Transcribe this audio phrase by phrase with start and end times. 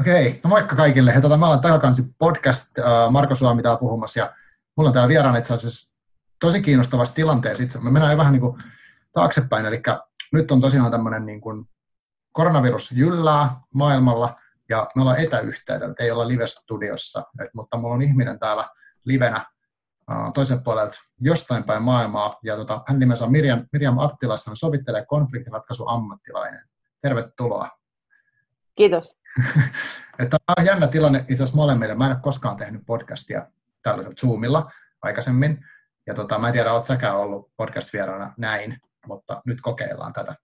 [0.00, 1.14] Okei, no moikka kaikille.
[1.14, 4.32] He, tota, me ollaan Takakansi podcast, uh, Marko Suomi täällä puhumassa ja
[4.76, 5.94] mulla on täällä vieraana itse asiassa
[6.40, 7.64] tosi kiinnostavassa tilanteessa.
[7.64, 7.80] Itse.
[7.80, 8.58] Me mennään jo vähän niin kuin
[9.12, 9.82] taaksepäin, eli
[10.32, 11.68] nyt on tosiaan tämmöinen niin kuin
[12.32, 18.38] koronavirus jyllää maailmalla ja me ollaan etäyhteydellä, ei olla live-studiossa, et, mutta mulla on ihminen
[18.38, 18.68] täällä
[19.04, 19.46] livenä
[20.10, 24.56] uh, toisen puolelta jostain päin maailmaa ja tota, hän nimensä on Mirjam, Mirjam Attilas, hän
[24.56, 26.68] sovittelee konfliktiratkaisuammattilainen.
[27.02, 27.68] Tervetuloa.
[28.74, 29.17] Kiitos.
[30.30, 31.94] Tämä on jännä tilanne itse asiassa molemmille.
[31.94, 33.46] Mä en ole koskaan tehnyt podcastia
[33.82, 34.70] tällaisella Zoomilla
[35.02, 35.64] aikaisemmin.
[36.06, 38.76] Ja tota, mä en tiedä, oletko säkään ollut podcast-vieraana näin,
[39.06, 40.34] mutta nyt kokeillaan tätä.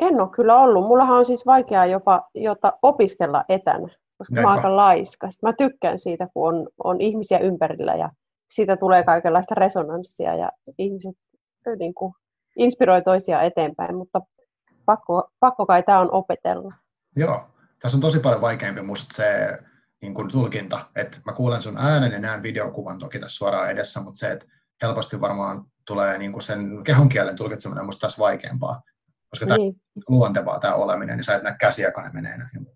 [0.00, 0.86] En ole kyllä ollut.
[0.86, 4.42] Mullahan on siis vaikeaa jopa jota opiskella etänä, koska Näinpä.
[4.42, 5.30] mä oon aika laiska.
[5.30, 8.10] Sitten mä tykkään siitä, kun on, on ihmisiä ympärillä ja
[8.54, 11.16] siitä tulee kaikenlaista resonanssia ja ihmiset
[11.78, 12.12] niin kuin,
[12.56, 14.20] inspiroi toisia eteenpäin, mutta
[14.86, 16.74] pakko, pakko kai tämä on opetella.
[17.16, 17.44] Joo,
[17.78, 19.58] tässä on tosi paljon vaikeampi musta se
[20.02, 24.00] niin kuin tulkinta, että mä kuulen sun äänen ja näen videokuvan toki tässä suoraan edessä,
[24.00, 24.46] mutta se, että
[24.82, 28.82] helposti varmaan tulee niin kuin sen kehon kielen tulkitseminen musta tässä vaikeampaa,
[29.30, 29.56] koska niin.
[29.56, 29.74] tämä on
[30.08, 32.66] luontevaa tämä oleminen, niin sä et näe käsiä, kun ne menee näin.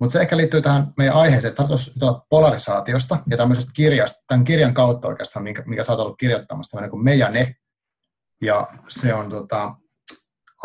[0.00, 1.98] Mutta se ehkä liittyy tähän meidän aiheeseen, että tarkoitus
[2.30, 6.90] polarisaatiosta ja tämmöisestä kirjasta, tämän kirjan kautta oikeastaan, mikä, mikä sä oot ollut kirjoittamassa, tämmöinen
[6.90, 7.54] kuin Me ja ne.
[8.42, 9.74] Ja se on tota,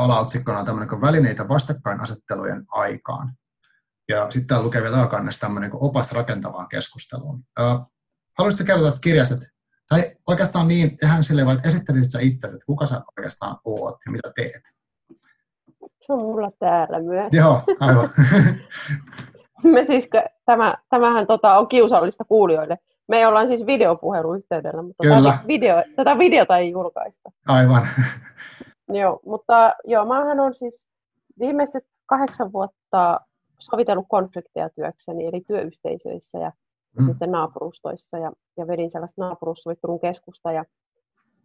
[0.03, 3.33] alaotsikkona tämmöinen kuin välineitä vastakkainasettelujen aikaan.
[4.09, 7.43] Ja sitten täällä lukee vielä takannessa tämmöinen kuin opas rakentavaan keskusteluun.
[8.37, 9.47] haluaisitko kertoa tästä kirjasta, että,
[9.89, 14.11] tai oikeastaan niin, tehdään silleen, että esittelisit sä itse, että kuka sä oikeastaan oot ja
[14.11, 14.61] mitä teet?
[16.01, 17.29] Se on mulla täällä myös.
[17.31, 18.09] Joo, aivan.
[19.73, 20.09] Me siis,
[20.45, 22.77] tämä, tämähän tota, on kiusallista kuulijoille.
[23.07, 25.31] Me ollaan siis videopuheluyhteydellä, mutta Kyllä.
[25.31, 27.31] Tätä, video, tätä videota ei julkaista.
[27.47, 27.87] Aivan.
[28.93, 30.83] Joo, mutta joo, maahan on siis
[31.39, 33.19] viimeiset kahdeksan vuotta
[33.59, 36.51] sovitellut konflikteja työkseni, eli työyhteisöissä ja
[36.99, 37.05] mm.
[37.05, 40.65] sitten naapurustoissa, ja, ja vedin sellaista naapurussovittelun keskusta, ja,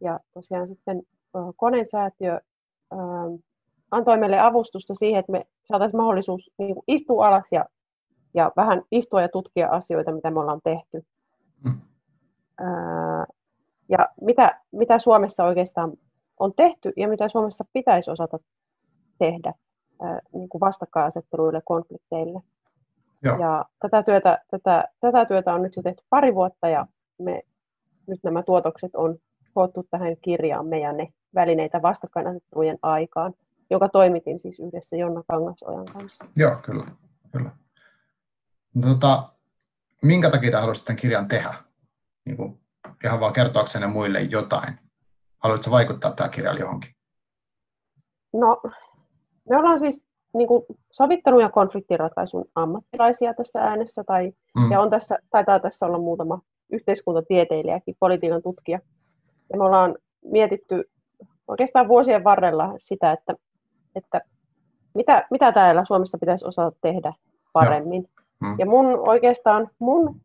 [0.01, 1.03] ja tosiaan sitten
[1.57, 2.35] Konen säätiö
[2.93, 2.99] äh,
[3.91, 7.65] antoi meille avustusta siihen, että me saataisiin mahdollisuus niin kuin istua alas ja,
[8.35, 11.05] ja vähän istua ja tutkia asioita, mitä me ollaan tehty.
[11.65, 11.81] Mm.
[12.61, 13.27] Äh,
[13.89, 15.93] ja mitä, mitä Suomessa oikeastaan
[16.41, 18.39] on tehty ja mitä Suomessa pitäisi osata
[19.19, 19.55] tehdä
[20.33, 22.41] niin kuin vastakkainasetteluille, konflikteille.
[23.23, 23.39] Joo.
[23.41, 26.87] Ja tätä työtä, tätä, tätä työtä on nyt jo tehty pari vuotta ja
[27.19, 27.43] me,
[28.07, 29.19] nyt nämä tuotokset on
[29.55, 33.35] koottu tähän kirjaan meidän ne välineitä vastakkainasettelujen aikaan,
[33.71, 36.25] joka toimitin siis yhdessä Jonna Kangasojan kanssa.
[36.37, 36.85] Joo, kyllä.
[37.33, 37.51] kyllä.
[38.81, 39.29] Tota,
[40.03, 41.55] minkä takia haluaisit tämän kirjan tehdä?
[42.25, 42.61] Niin kuin,
[43.05, 44.79] ihan vaan kertoaksenne muille jotain.
[45.39, 46.91] Haluatko vaikuttaa tämä kirjailija johonkin?
[48.33, 48.63] No,
[49.51, 50.05] me ollaan siis
[50.35, 54.71] niin kuin sovittelun ja konfliktiratkaisun ammattilaisia tässä äänessä, tai, mm.
[54.71, 56.41] ja on tässä, taitaa tässä olla muutama
[56.73, 58.81] yhteiskuntatieteilijäkin, politiikan tutkija.
[59.53, 60.91] Ja me ollaan mietitty
[61.49, 63.35] oikeastaan vuosien varrella sitä, että,
[63.95, 64.21] että
[64.95, 67.13] mitä, mitä täällä Suomessa pitäisi osata tehdä
[67.53, 68.09] paremmin.
[68.41, 68.57] Mm.
[68.59, 70.21] Ja mun oikeastaan mun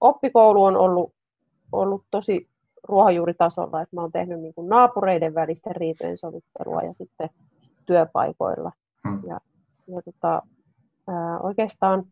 [0.00, 1.12] oppikoulu on ollut,
[1.72, 2.48] ollut tosi
[2.88, 7.30] ruohonjuuritasolla, että mä oon tehnyt niin kuin naapureiden välisten riitojen sovittelua ja sitten
[7.86, 8.72] työpaikoilla.
[9.08, 9.20] Hmm.
[9.28, 9.40] Ja,
[9.88, 10.42] ja tota,
[11.08, 12.04] ää, oikeastaan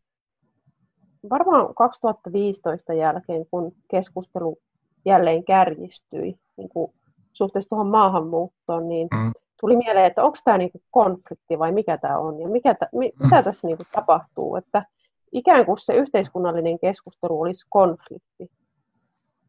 [1.31, 4.59] varmaan 2015 jälkeen, kun keskustelu
[5.05, 6.93] jälleen kärjistyi niin kuin
[7.33, 9.33] suhteessa tuohon maahanmuuttoon, niin hmm.
[9.61, 13.13] tuli mieleen, että onko tämä niinku konflikti vai mikä tämä on ja mikä t- mi-
[13.19, 13.27] hmm.
[13.27, 14.57] mitä tässä niinku tapahtuu.
[14.57, 14.87] Että
[15.33, 18.51] ikään kuin se yhteiskunnallinen keskustelu olisi konflikti.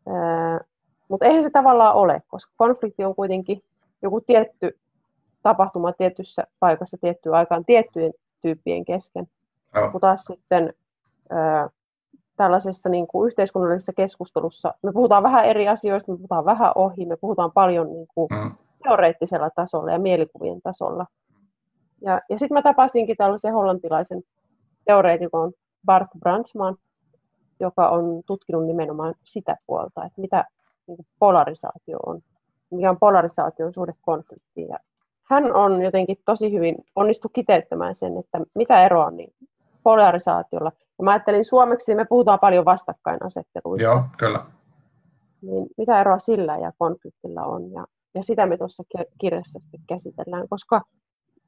[0.07, 0.59] Ää,
[1.09, 3.63] mutta eihän se tavallaan ole, koska konflikti on kuitenkin
[4.01, 4.77] joku tietty
[5.43, 9.27] tapahtuma tietyssä paikassa tiettyyn aikaan tiettyjen tyyppien kesken.
[9.75, 9.91] Oh.
[9.91, 10.73] Kun taas sitten
[11.29, 11.69] ää,
[12.37, 17.17] tällaisessa niin kuin yhteiskunnallisessa keskustelussa me puhutaan vähän eri asioista, me puhutaan vähän ohi, me
[17.17, 18.51] puhutaan paljon niin kuin mm.
[18.83, 21.05] teoreettisella tasolla ja mielikuvien tasolla.
[22.01, 24.21] Ja, ja sitten mä tapasinkin tällaisen hollantilaisen
[24.85, 25.51] teoreetikon
[25.85, 26.75] Bart Brandsman,
[27.59, 30.45] joka on tutkinut nimenomaan sitä puolta, että mitä
[30.87, 32.21] niin kuin polarisaatio on,
[32.71, 34.67] mikä on polarisaation suhde konfliktiin.
[34.67, 34.77] Ja
[35.29, 39.33] hän on jotenkin tosi hyvin onnistu kiteyttämään sen, että mitä eroa on niin
[39.83, 40.71] polarisaatiolla.
[40.97, 43.83] Ja mä ajattelin suomeksi, me puhutaan paljon vastakkainasetteluista.
[43.83, 44.45] Joo, kyllä.
[45.41, 47.71] Niin mitä eroa sillä ja konfliktilla on.
[47.71, 47.85] Ja,
[48.15, 48.83] ja sitä me tuossa
[49.19, 50.81] kirjassa käsitellään, koska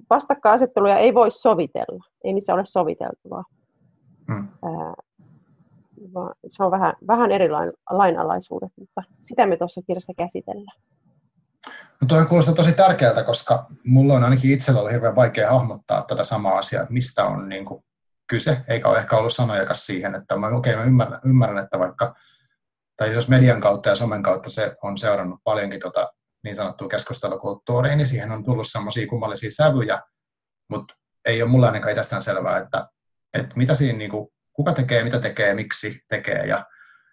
[0.09, 2.03] vastakkainasetteluja ei voi sovitella.
[2.23, 3.43] Ei niissä ole soviteltavaa.
[4.33, 4.47] Hmm.
[4.63, 4.93] Ää,
[6.47, 10.77] se on vähän, vähän eri lain, lainalaisuudet, mutta sitä me tuossa kirjassa käsitellään.
[12.01, 16.23] No tuohon kuulostaa tosi tärkeältä, koska mulla on ainakin itsellä ollut hirveän vaikea hahmottaa tätä
[16.23, 17.83] samaa asiaa, että mistä on niin kuin
[18.27, 21.79] kyse, eikä ole ehkä ollut sanojakas siihen, että mä, okei, okay, mä ymmärrän, ymmärrän, että
[21.79, 22.15] vaikka,
[22.97, 26.13] tai jos median kautta ja somen kautta se on seurannut paljonkin tota
[26.43, 30.01] niin sanottua keskustelukulttuuria, niin siihen on tullut semmoisia kummallisia sävyjä,
[30.69, 30.93] mutta
[31.25, 32.87] ei ole mulle ainakaan itsestään selvää, että,
[33.33, 36.65] että mitä siinä, niin kuin, kuka tekee, mitä tekee, miksi tekee ja,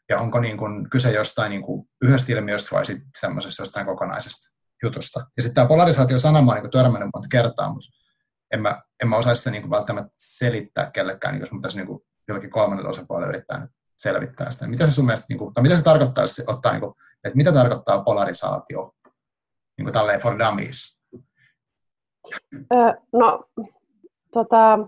[0.08, 3.10] ja onko niin kuin, kyse jostain niin kuin, yhdestä ilmiöstä vai sitten
[3.58, 4.50] jostain kokonaisesta
[4.82, 5.26] jutusta.
[5.36, 7.88] Ja sitten tämä polarisaatio-sana oon niin törmännyt monta kertaa, mutta
[8.52, 11.86] en mä, en mä osaa sitä niin kuin välttämättä selittää kellekään, jos mun pitäisi niin
[11.86, 13.68] kuin jollekin kolmannelle osapuolelle yrittää
[14.02, 14.66] selvittää sitä.
[14.66, 16.94] Mitä se sun mielestä, niin kuin, tai mitä se tarkoittaa, jos ottaa, niin kuin,
[17.24, 18.94] että mitä tarkoittaa polarisaatio
[19.78, 20.98] niin kuin tälleen for dummies?
[22.54, 23.44] Öö, no,
[24.32, 24.78] tota,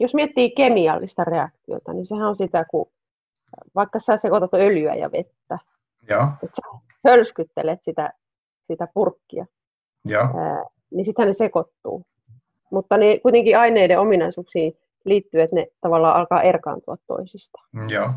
[0.00, 2.90] jos miettii kemiallista reaktiota, niin sehän on sitä, kun
[3.74, 5.58] vaikka sä sekoitat öljyä ja vettä,
[6.08, 6.24] Joo.
[6.42, 8.12] että sä hölskyttelet sitä,
[8.66, 9.46] sitä purkkia,
[10.04, 10.22] Joo.
[10.22, 12.06] Ää, niin sitten ne sekoittuu.
[12.70, 17.68] Mutta ne kuitenkin aineiden ominaisuuksiin liittyy, että ne tavallaan alkaa erkaantua toisistaan.
[17.90, 18.10] Joo.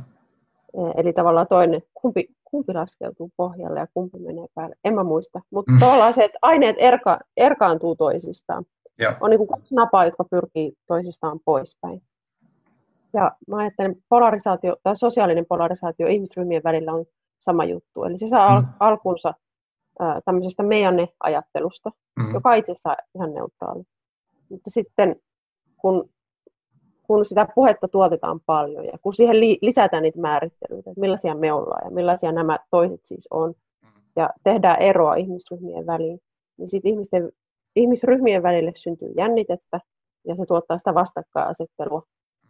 [0.97, 4.75] Eli tavallaan toinen, kumpi, kumpi laskeutuu pohjalle ja kumpi menee päälle.
[4.83, 5.41] En mä muista.
[5.51, 5.79] Mutta mm.
[5.79, 8.65] tavallaan se, että aineet erka, erkaantuu toisistaan.
[8.99, 9.13] Joo.
[9.21, 12.01] On niin kuin kaksi napaa, jotka pyrkii toisistaan poispäin.
[13.13, 17.05] Ja mä ajattelen, polarisaatio tai sosiaalinen polarisaatio ihmisryhmien välillä on
[17.39, 18.03] sama juttu.
[18.03, 18.67] Eli se saa mm.
[18.79, 19.33] alkunsa
[19.99, 22.33] ää, tämmöisestä mejanne-ajattelusta, mm.
[22.33, 23.83] joka on itse asiassa ihan neutraali.
[24.49, 25.15] Mutta sitten
[25.77, 26.09] kun,
[27.03, 31.53] kun sitä puhetta tuotetaan paljon ja kun siihen li, lisätään niitä määrittelyitä, että millaisia me
[31.53, 33.53] ollaan ja millaisia nämä toiset siis on,
[34.15, 36.19] ja tehdään eroa ihmisryhmien väliin,
[36.57, 37.31] niin sitten ihmisten,
[37.75, 39.79] ihmisryhmien välille syntyy jännitettä
[40.27, 42.03] ja se tuottaa sitä vastakkainasettelua.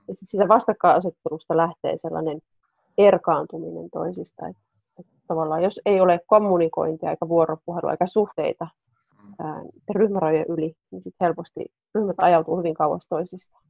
[0.07, 2.39] Ja sitten siitä vastakkainasettelusta lähtee sellainen
[2.97, 4.47] erkaantuminen toisista.
[4.47, 4.61] Että,
[4.99, 8.67] että tavallaan jos ei ole kommunikointia eikä vuoropuhelua eikä suhteita
[9.39, 9.61] ää,
[9.95, 11.65] ryhmärajojen yli, niin sitten helposti
[11.95, 13.63] ryhmät ajautuu hyvin kauas toisistaan.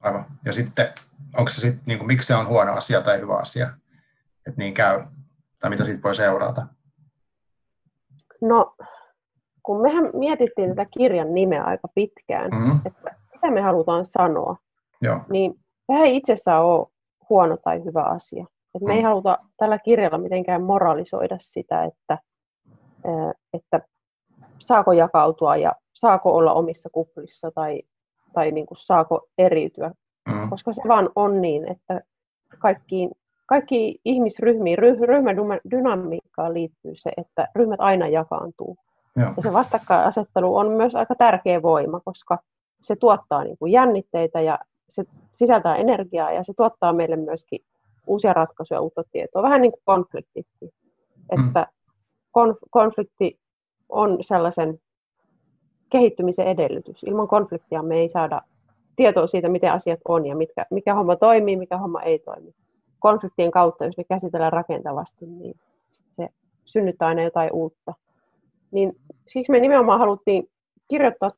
[0.00, 0.24] Aivan.
[0.44, 0.88] Ja sitten,
[1.38, 3.70] onko se sitten, niin kuin, miksi se on huono asia tai hyvä asia,
[4.46, 5.04] että niin käy,
[5.58, 6.66] tai mitä siitä voi seurata?
[8.40, 8.74] No,
[9.62, 12.80] kun mehän mietittiin tätä kirjan nimeä aika pitkään, mm-hmm.
[12.84, 14.56] että mitä me halutaan sanoa,
[15.00, 15.20] Joo.
[15.28, 15.54] niin
[15.86, 16.86] sehän ei itsessään ole
[17.28, 18.46] huono tai hyvä asia.
[18.74, 18.96] Et me mm.
[18.96, 22.18] ei haluta tällä kirjalla mitenkään moralisoida sitä, että,
[23.52, 23.80] että
[24.58, 27.82] saako jakautua ja saako olla omissa kuplissa tai,
[28.32, 29.90] tai niin kuin saako eriytyä.
[30.28, 30.50] Mm.
[30.50, 32.00] Koska se vaan on niin, että
[32.58, 33.10] kaikkiin,
[33.46, 38.76] kaikki ihmisryhmiin, ryhmädynamiikkaan liittyy se, että ryhmät aina jakaantuu.
[39.16, 39.32] Joo.
[39.36, 42.38] Ja se vastakkainasettelu on myös aika tärkeä voima, koska
[42.82, 47.60] se tuottaa niin kuin jännitteitä ja se sisältää energiaa ja se tuottaa meille myöskin
[48.06, 49.42] uusia ratkaisuja, uutta tietoa.
[49.42, 50.46] Vähän niin kuin konflikti.
[51.30, 51.66] Että
[52.38, 53.38] konf- konflikti
[53.88, 54.78] on sellaisen
[55.90, 57.02] kehittymisen edellytys.
[57.02, 58.42] Ilman konfliktia me ei saada
[58.96, 62.54] tietoa siitä, miten asiat on ja mitkä, mikä homma toimii, mikä homma ei toimi.
[62.98, 65.56] Konfliktien kautta, jos ne käsitellään rakentavasti, niin
[66.16, 66.28] se
[66.64, 67.94] synnyttää aina jotain uutta.
[68.72, 68.92] Niin
[69.28, 70.48] siksi me nimenomaan haluttiin
[70.88, 71.30] kirjoittaa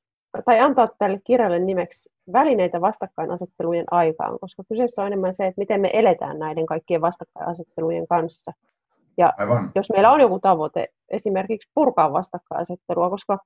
[0.44, 5.80] tai antaa tälle kirjalle nimeksi välineitä vastakkainasettelujen aikaan, koska kyseessä on enemmän se, että miten
[5.80, 8.52] me eletään näiden kaikkien vastakkainasettelujen kanssa.
[9.16, 9.70] Ja Aivan.
[9.74, 13.38] jos meillä on joku tavoite, esimerkiksi purkaa vastakkainasettelua, koska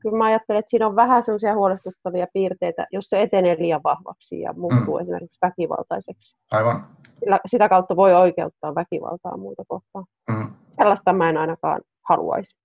[0.00, 4.40] kyllä mä ajattelen, että siinä on vähän sellaisia huolestuttavia piirteitä, jos se etenee liian vahvaksi
[4.40, 5.00] ja muuttuu mm.
[5.00, 6.36] esimerkiksi väkivaltaiseksi.
[6.50, 6.86] Aivan.
[7.20, 10.04] Sillä, sitä kautta voi oikeuttaa väkivaltaa muuta kohtaan.
[10.28, 10.50] Mm.
[10.70, 12.61] Sellaista mä en ainakaan haluaisi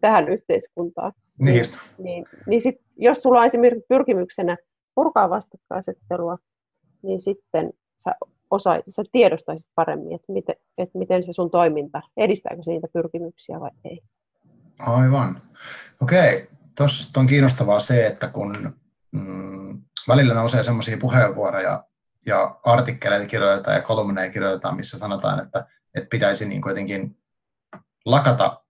[0.00, 1.12] tähän yhteiskuntaan.
[1.38, 1.64] Niin.
[1.98, 4.56] Niin, niin sit, jos sulla on esimerkiksi pyrkimyksenä
[4.94, 6.38] purkaa vastakkainasettelua,
[7.02, 7.70] niin sitten
[8.04, 8.14] sä,
[8.50, 13.60] osait, sä tiedostaisit paremmin, että miten, että miten se sun toiminta, edistääkö se niitä pyrkimyksiä
[13.60, 14.00] vai ei.
[14.78, 15.42] Aivan.
[16.02, 18.76] Okei, tuossa on kiinnostavaa se, että kun
[19.12, 21.84] mm, välillä nousee sellaisia puheenvuoroja
[22.26, 25.66] ja artikkeleita kirjoitetaan ja kolumneja kirjoitetaan, missä sanotaan, että,
[25.96, 27.16] että pitäisi niin kuitenkin
[28.04, 28.62] lakata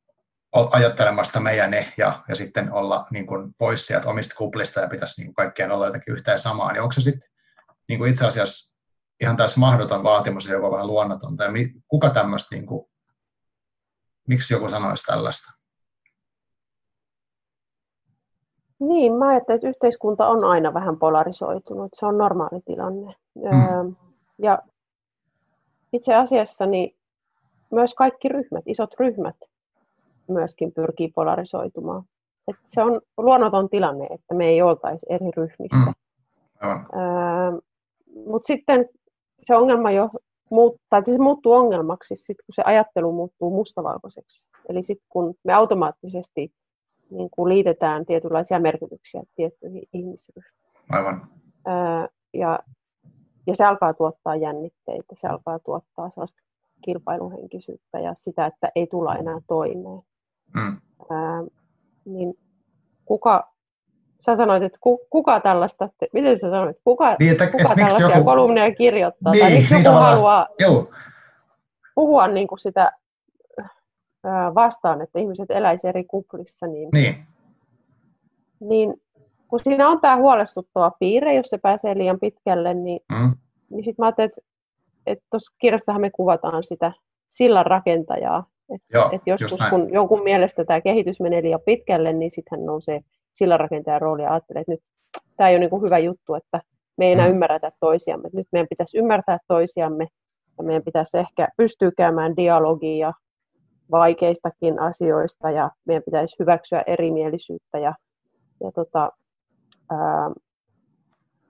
[0.53, 5.21] ajattelemasta meidän ne ja, ja sitten olla niin kuin pois sieltä omista kuplista ja pitäisi
[5.21, 7.31] niin kuin kaikkien olla jotenkin yhtä ja samaa, niin onko se sitten
[7.89, 8.75] niin kuin itse asiassa
[9.21, 11.51] ihan täysin mahdoton vaatimus ja jopa vähän luonnotonta, ja
[11.89, 12.91] kuka tämmöistä, niin kuin,
[14.29, 15.53] miksi joku sanoisi tällaista?
[18.81, 23.15] Niin, mä ajattelen, että yhteiskunta on aina vähän polarisoitunut, se on normaali tilanne.
[23.35, 23.97] Mm.
[24.39, 24.59] Ja
[25.93, 26.97] itse asiassa niin
[27.71, 29.37] myös kaikki ryhmät, isot ryhmät,
[30.33, 32.03] myöskin pyrkii polarisoitumaan.
[32.49, 35.93] Et se on luonnoton tilanne, että me ei oltaisi eri ryhmissä.
[36.63, 36.71] Mm.
[36.71, 37.61] Öö,
[38.27, 38.89] Mutta sitten
[39.47, 40.11] se ongelma jo
[40.51, 44.49] muuttaa, se muuttuu ongelmaksi sit, kun se ajattelu muuttuu mustavalkoiseksi.
[44.69, 46.53] Eli sitten kun me automaattisesti
[47.11, 50.55] niin kuin liitetään tietynlaisia merkityksiä tiettyihin ihmisryhmiin.
[50.91, 51.29] Aivan.
[51.67, 52.59] Ää, ja,
[53.47, 56.43] ja se alkaa tuottaa jännitteitä, se alkaa tuottaa sellaista
[56.85, 60.03] kilpailuhenkisyyttä ja sitä, että ei tulla enää toimeen.
[60.55, 60.81] Mm.
[61.11, 61.43] Ää,
[62.05, 62.35] niin
[63.05, 63.53] kuka,
[64.21, 64.79] sä sanoit, että
[65.11, 68.25] kuka tällaista, miten sä sanoit, kuka, niin, että, kuka että tällaisia joku...
[68.25, 70.91] kolumneja kirjoittaa, niin, tai miksi niin joku haluaa joo.
[71.95, 72.93] puhua niin kuin sitä
[74.55, 77.27] vastaan, että ihmiset eläisivät eri kuplissa, niin, niin.
[78.61, 78.95] niin
[79.49, 83.37] kun siinä on tämä huolestuttava piirre, jos se pääsee liian pitkälle, niin, mm.
[83.71, 84.41] niin sitten mä ajattelin, että,
[85.07, 86.93] että tuossa kirjassahan me kuvataan sitä
[87.29, 88.45] sillan rakentajaa.
[88.75, 93.01] Että et joskus kun jonkun mielestä tämä kehitys menee liian pitkälle, niin sitten hän nousee
[93.33, 94.81] sillanrakentajan rooli ja ajattelee, että nyt
[95.37, 96.61] tämä ei ole niin kuin hyvä juttu, että
[96.97, 97.33] me ei enää mm.
[97.33, 98.29] ymmärretä toisiamme.
[98.33, 100.07] Nyt meidän pitäisi ymmärtää toisiamme
[100.59, 103.13] ja meidän pitäisi ehkä pystyä käymään dialogia
[103.91, 107.95] vaikeistakin asioista ja meidän pitäisi hyväksyä erimielisyyttä ja,
[108.61, 109.13] ja tota,
[109.91, 110.31] ää,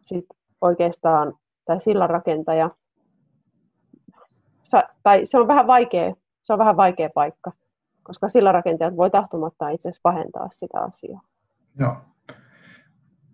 [0.00, 0.24] sit
[0.60, 1.34] oikeastaan
[1.64, 2.70] tämä sillanrakentaja,
[5.02, 7.52] tai se on vähän vaikea, se on vähän vaikea paikka,
[8.02, 11.20] koska sillanrakentajat voi tahtomattaan itse asiassa pahentaa sitä asiaa.
[11.78, 11.96] Joo.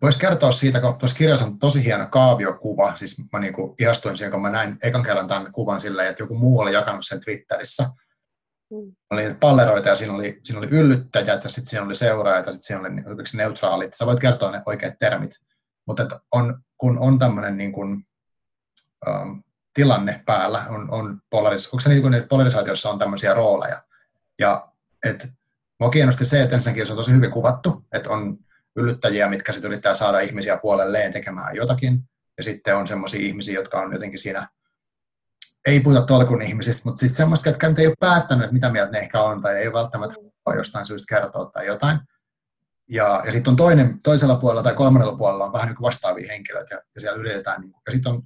[0.02, 4.32] Voisi kertoa siitä, kun tuossa kirjassa on tosi hieno kaaviokuva, siis mä niin ihastuin siihen,
[4.32, 7.90] kun mä näin ekan kerran tämän kuvan silleen, että joku muu oli jakanut sen Twitterissä,
[8.70, 8.92] Mm.
[9.10, 12.66] Oli palleroita ja siinä oli, siinä oli yllyttäjät ja sitten siinä oli seuraajat ja sitten
[12.66, 13.94] siinä oli yksi neutraalit.
[13.94, 15.30] Sä voit kertoa ne oikeat termit.
[15.86, 18.04] Mutta on, kun on tämmöinen niin kuin,
[19.08, 19.42] um,
[19.76, 23.82] tilanne päällä, on, on polaris, onko se niin kuin, että polarisaatiossa on tämmöisiä rooleja.
[24.38, 24.68] Ja
[25.04, 25.28] et,
[25.80, 28.38] mua kiinnosti se, että ensinnäkin se on tosi hyvin kuvattu, että on
[28.76, 32.02] yllyttäjiä, mitkä sitten yrittää saada ihmisiä puolelleen tekemään jotakin.
[32.38, 34.48] Ja sitten on semmoisia ihmisiä, jotka on jotenkin siinä
[35.66, 38.92] ei puhuta tolkun ihmisistä, mutta siis semmoista, jotka nyt ei ole päättänyt, että mitä mieltä
[38.92, 40.14] ne ehkä on, tai ei välttämättä
[40.46, 41.98] ole jostain syystä kertoa tai jotain.
[42.88, 46.28] Ja, ja sitten on toinen, toisella puolella tai kolmannella puolella on vähän niin kuin vastaavia
[46.28, 48.22] henkilöitä, ja, ja siellä yritetään, niin kuin, ja sitten on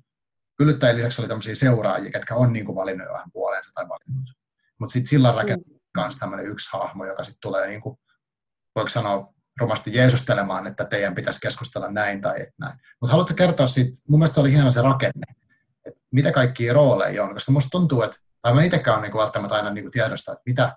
[0.61, 4.31] yllättäjien lisäksi oli tämmöisiä seuraajia, jotka on niin kuin valinnut jo vähän puoleensa tai valinnut.
[4.79, 6.01] Mutta sitten sillä rakentuu mm.
[6.03, 7.99] myös tämmöinen yksi hahmo, joka sitten tulee, niin kuin,
[8.75, 12.79] voiko sanoa, romasti jeesustelemaan, että teidän pitäisi keskustella näin tai et näin.
[13.01, 15.27] Mutta haluatko kertoa siitä, mun mielestä se oli hieno se rakenne,
[15.87, 19.23] että mitä kaikkia rooleja on, koska musta tuntuu, että, tai mä itsekään on niin kuin
[19.23, 20.77] välttämättä aina niin kuin tiedosta, että mitä,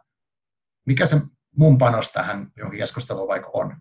[0.86, 1.22] mikä se
[1.58, 3.78] mun panos tähän johonkin keskusteluun vaikka on.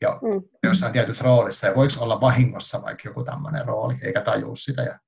[0.00, 0.42] Ja mm.
[0.62, 4.82] jossain tietyssä roolissa, ja voiko olla vahingossa vaikka joku tämmöinen rooli, eikä tajuu sitä.
[4.82, 4.98] Ja...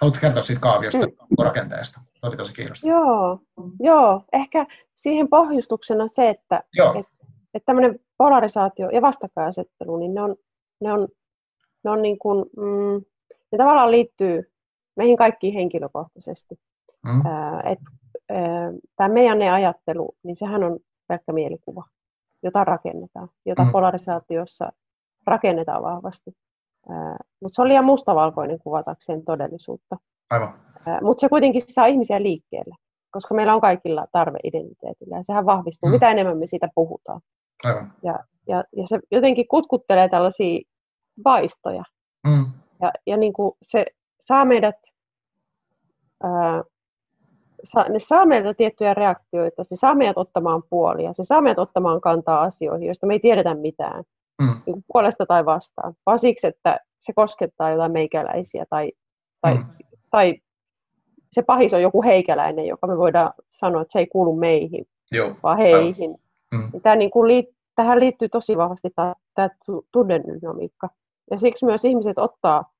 [0.00, 1.44] Haluatko kertoa siitä kaaviosta mm.
[1.44, 2.00] rakenteesta?
[2.20, 2.96] Se oli tosi kiinnostavaa.
[2.96, 3.38] Joo,
[3.80, 6.62] joo, ehkä siihen pohjustuksena se, että
[6.98, 7.06] et,
[7.54, 10.36] et tämmöinen polarisaatio ja vastakkainasettelu, niin ne on,
[10.80, 11.08] ne on,
[11.84, 13.04] ne on niin kuin, mm,
[13.52, 14.52] ne tavallaan liittyy
[14.96, 16.54] meihin kaikkiin henkilökohtaisesti.
[17.06, 17.22] Mm.
[18.96, 20.78] Tämä meidän ne ajattelu, niin sehän on
[21.08, 21.84] pelkkä mielikuva,
[22.42, 23.72] jota rakennetaan, jota mm.
[23.72, 24.72] polarisaatiossa
[25.26, 26.36] rakennetaan vahvasti.
[27.40, 29.96] Mutta se on liian mustavalkoinen kuvatakseen todellisuutta.
[31.02, 32.74] Mutta se kuitenkin saa ihmisiä liikkeelle,
[33.10, 35.92] koska meillä on kaikilla tarve identiteetille ja sehän vahvistuu, mm.
[35.92, 37.20] mitä enemmän me siitä puhutaan.
[37.64, 37.92] Aivan.
[38.02, 38.18] Ja,
[38.48, 40.60] ja, ja se jotenkin kutkuttelee tällaisia
[41.24, 41.82] vaistoja.
[42.26, 42.46] Mm.
[42.80, 43.86] Ja, ja niin kuin se
[44.20, 44.76] saa meidät,
[46.22, 46.62] ää,
[47.64, 52.00] sa, ne saa meiltä tiettyjä reaktioita, se saa meidät ottamaan puolia, se saa meidät ottamaan
[52.00, 54.04] kantaa asioihin, joista me ei tiedetä mitään,
[54.42, 54.60] mm.
[54.66, 58.92] niin puolesta tai vastaan, vaan siksi, että se koskettaa jotain meikäläisiä tai,
[59.40, 59.64] tai, mm.
[60.10, 60.34] tai
[61.32, 65.36] se pahis on joku heikäläinen, joka me voidaan sanoa, että se ei kuulu meihin, Joo.
[65.42, 66.16] vaan heihin.
[66.54, 66.80] Mm.
[66.82, 69.48] Tämä niin kuin liit, tähän liittyy tosi vahvasti tämä, tämä
[69.92, 70.88] tunnedynamiikka.
[71.30, 72.72] Ja siksi myös ihmiset ottaa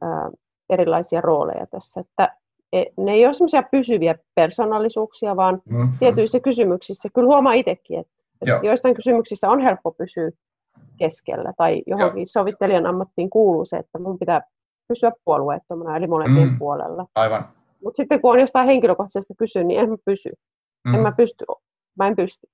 [0.00, 0.30] ää,
[0.70, 2.00] erilaisia rooleja tässä.
[2.00, 2.36] Että
[2.72, 5.98] e, ne ei ole semmoisia pysyviä persoonallisuuksia, vaan mm-hmm.
[5.98, 10.30] tietyissä kysymyksissä, kyllä huomaa itsekin, että, että joistain kysymyksissä on helppo pysyä
[10.96, 12.26] keskellä, tai johonkin Joo.
[12.26, 14.42] sovittelijan ammattiin kuuluu se, että mun pitää
[14.88, 16.58] pysyä puolueettomana, eli molempien mm.
[16.58, 17.06] puolella.
[17.14, 17.44] Aivan.
[17.84, 20.30] Mutta sitten kun on jostain henkilökohtaisesta kysyä, niin en mä pysy.
[20.88, 20.94] Mm.
[20.94, 21.44] En mä pysty.
[21.98, 22.46] Mä en pysty.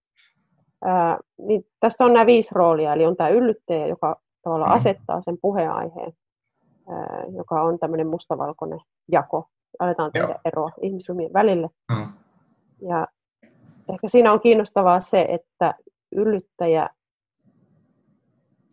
[0.84, 4.76] Ää, niin tässä on nämä viisi roolia, eli on tämä yllyttäjä, joka tavallaan mm.
[4.76, 6.12] asettaa sen puheenaiheen,
[7.36, 8.80] joka on tämmöinen mustavalkoinen
[9.12, 9.48] jako.
[9.78, 10.38] Aletaan tehdä Joo.
[10.44, 11.68] eroa ihmisryhmien välille.
[11.92, 12.12] Mm.
[12.88, 13.06] Ja
[13.92, 15.74] ehkä siinä on kiinnostavaa se, että
[16.12, 16.88] yllyttäjä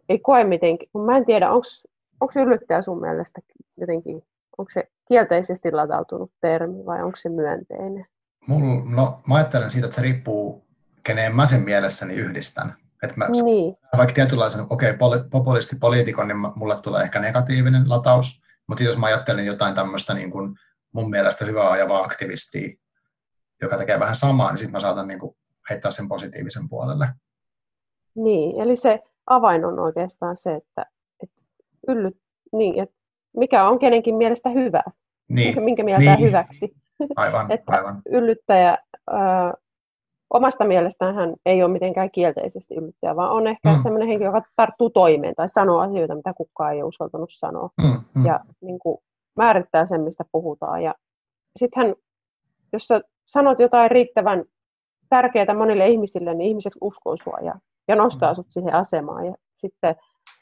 [0.10, 3.42] ei koe mitenkään, kun mä en tiedä, onko yllyttäjä sun mielestä
[3.78, 4.24] jotenkin,
[4.58, 8.06] onko se kielteisesti latautunut termi vai onko se myönteinen?
[8.48, 10.66] Mulla, no, mä ajattelen siitä, että se riippuu,
[11.04, 12.76] keneen mä sen mielessäni yhdistän.
[13.04, 13.78] Että mä, niin.
[13.98, 19.06] Vaikka tietynlaisen, okei, okay, populisti poliitikon, niin mulle tulee ehkä negatiivinen lataus, mutta jos mä
[19.06, 20.56] ajattelen jotain tämmöistä niin kuin
[20.92, 22.78] mun mielestä hyvää ajavaa aktivistia,
[23.62, 25.36] joka tekee vähän samaa, niin sitten mä saatan niin kuin
[25.70, 27.08] heittää sen positiivisen puolelle.
[28.16, 30.86] Niin, eli se avain on oikeastaan se, että,
[31.24, 31.42] että,
[31.88, 32.18] yllyt,
[32.52, 32.96] niin, että
[33.38, 34.92] mikä on kenenkin mielestä hyvää,
[35.30, 35.64] niin.
[35.64, 36.28] minkä mieltää niin.
[36.28, 36.76] hyväksi.
[37.16, 38.02] Aivan, että aivan.
[38.10, 38.78] yllyttäjä
[39.12, 39.54] ää,
[40.34, 43.84] omasta mielestään hän ei ole mitenkään kielteisesti yllyttäjä, vaan on ehkä mm.
[43.84, 47.70] sellainen henkilö, joka tarttuu toimeen tai sanoo asioita, mitä kukaan ei ole uskaltanut sanoa.
[47.84, 48.26] Mm, mm.
[48.26, 48.98] Ja niin kuin,
[49.36, 50.84] määrittää sen, mistä puhutaan.
[50.84, 50.96] Ja
[51.60, 51.96] sitten
[52.74, 54.44] jos sä sanot jotain riittävän
[55.10, 57.54] tärkeää monille ihmisille, niin ihmiset uskoo sua ja,
[57.88, 58.36] ja nostaa mm.
[58.36, 59.26] sut siihen asemaan.
[59.26, 59.96] Ja sitten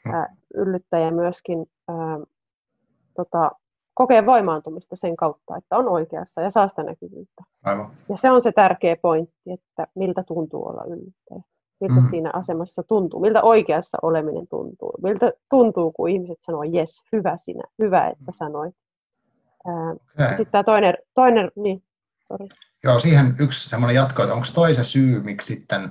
[0.04, 0.14] mm.
[0.14, 2.18] ää, yllyttäjä myöskin ää,
[3.16, 3.50] tota,
[3.94, 7.42] kokee voimaantumista sen kautta, että on oikeassa ja saa sitä näkyvyyttä.
[7.64, 7.90] Aivan.
[8.08, 11.42] Ja se on se tärkeä pointti, että miltä tuntuu olla yllyttäjä.
[11.80, 12.10] Miltä mm.
[12.10, 14.92] siinä asemassa tuntuu, miltä oikeassa oleminen tuntuu.
[15.02, 18.74] Miltä tuntuu, kun ihmiset sanoo, jes, hyvä sinä, hyvä, että sanoit.
[19.64, 20.28] Okay.
[20.28, 21.82] Sitten tämä toinen, toinen niin,
[22.28, 22.46] sorry.
[22.84, 25.84] Joo, siihen yksi semmoinen jatko, että onko toi se syy, miksi sitten,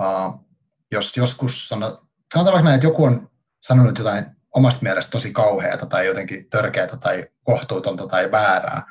[0.00, 0.49] uh,
[0.90, 2.00] jos joskus sanot,
[2.34, 3.30] sanotaan vaikka näin, että joku on
[3.62, 8.82] sanonut jotain omasta mielestä tosi kauheata tai jotenkin törkeätä tai kohtuutonta tai väärää,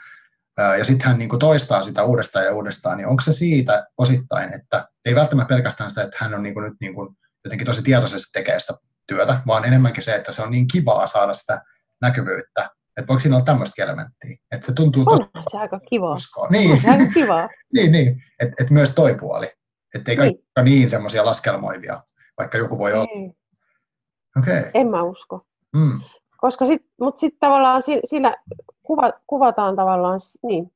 [0.77, 4.87] ja sitten hän niin toistaa sitä uudestaan ja uudestaan, niin onko se siitä osittain, että
[5.05, 7.15] ei välttämättä pelkästään sitä, että hän on niin kuin nyt niin kuin
[7.45, 8.73] jotenkin tosi tietoisesti tekee sitä
[9.07, 11.61] työtä, vaan enemmänkin se, että se on niin kivaa saada sitä
[12.01, 14.35] näkyvyyttä, että voiko siinä olla tämmöistä elementtiä?
[14.51, 15.23] Että se tuntuu tosi...
[15.33, 16.13] On se aika kivaa.
[16.13, 16.47] Uskoa.
[16.49, 16.81] Niin.
[16.81, 17.49] Se aika kivaa.
[17.75, 18.23] niin, niin.
[18.39, 19.51] Että et myös toi puoli.
[19.95, 22.01] Että ei kaikki niin, niin semmoisia laskelmoivia,
[22.37, 23.03] vaikka joku voi olla.
[24.37, 24.59] Okei.
[24.59, 24.71] Okay.
[24.73, 25.45] En mä usko.
[25.75, 26.01] Mm.
[26.37, 28.35] Koska sit, mutta sitten tavallaan sillä
[28.83, 30.71] kuva, kuvataan tavallaan niin,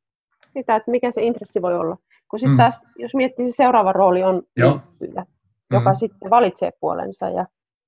[0.58, 1.98] sitä, että mikä se intressi voi olla.
[2.29, 2.58] Kun sitten mm.
[2.58, 5.25] taas, jos miettii, se seuraava rooli on liittyjä,
[5.72, 5.96] joka mm.
[5.96, 7.29] sitten valitsee puolensa.
[7.29, 7.46] Ja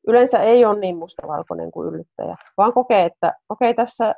[0.07, 4.15] yleensä ei ole niin mustavalkoinen kuin yllyttäjä, vaan kokee, että okei, okay, tässä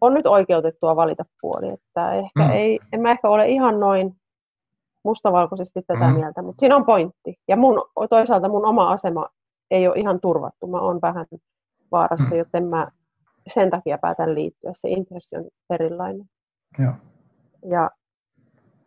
[0.00, 1.68] on nyt oikeutettua valita puoli.
[1.68, 2.50] Että ehkä mm.
[2.50, 4.16] ei, en mä ehkä ole ihan noin
[5.04, 6.14] mustavalkoisesti tätä mm.
[6.14, 7.38] mieltä, mutta siinä on pointti.
[7.48, 9.28] Ja mun, toisaalta mun oma asema
[9.70, 10.66] ei ole ihan turvattu.
[10.66, 11.26] Mä oon vähän
[11.92, 12.36] vaarassa, mm.
[12.36, 12.86] joten mä
[13.54, 14.72] sen takia päätän liittyä.
[14.74, 16.26] Se intressi on erilainen.
[16.78, 16.92] Joo.
[17.70, 17.90] Ja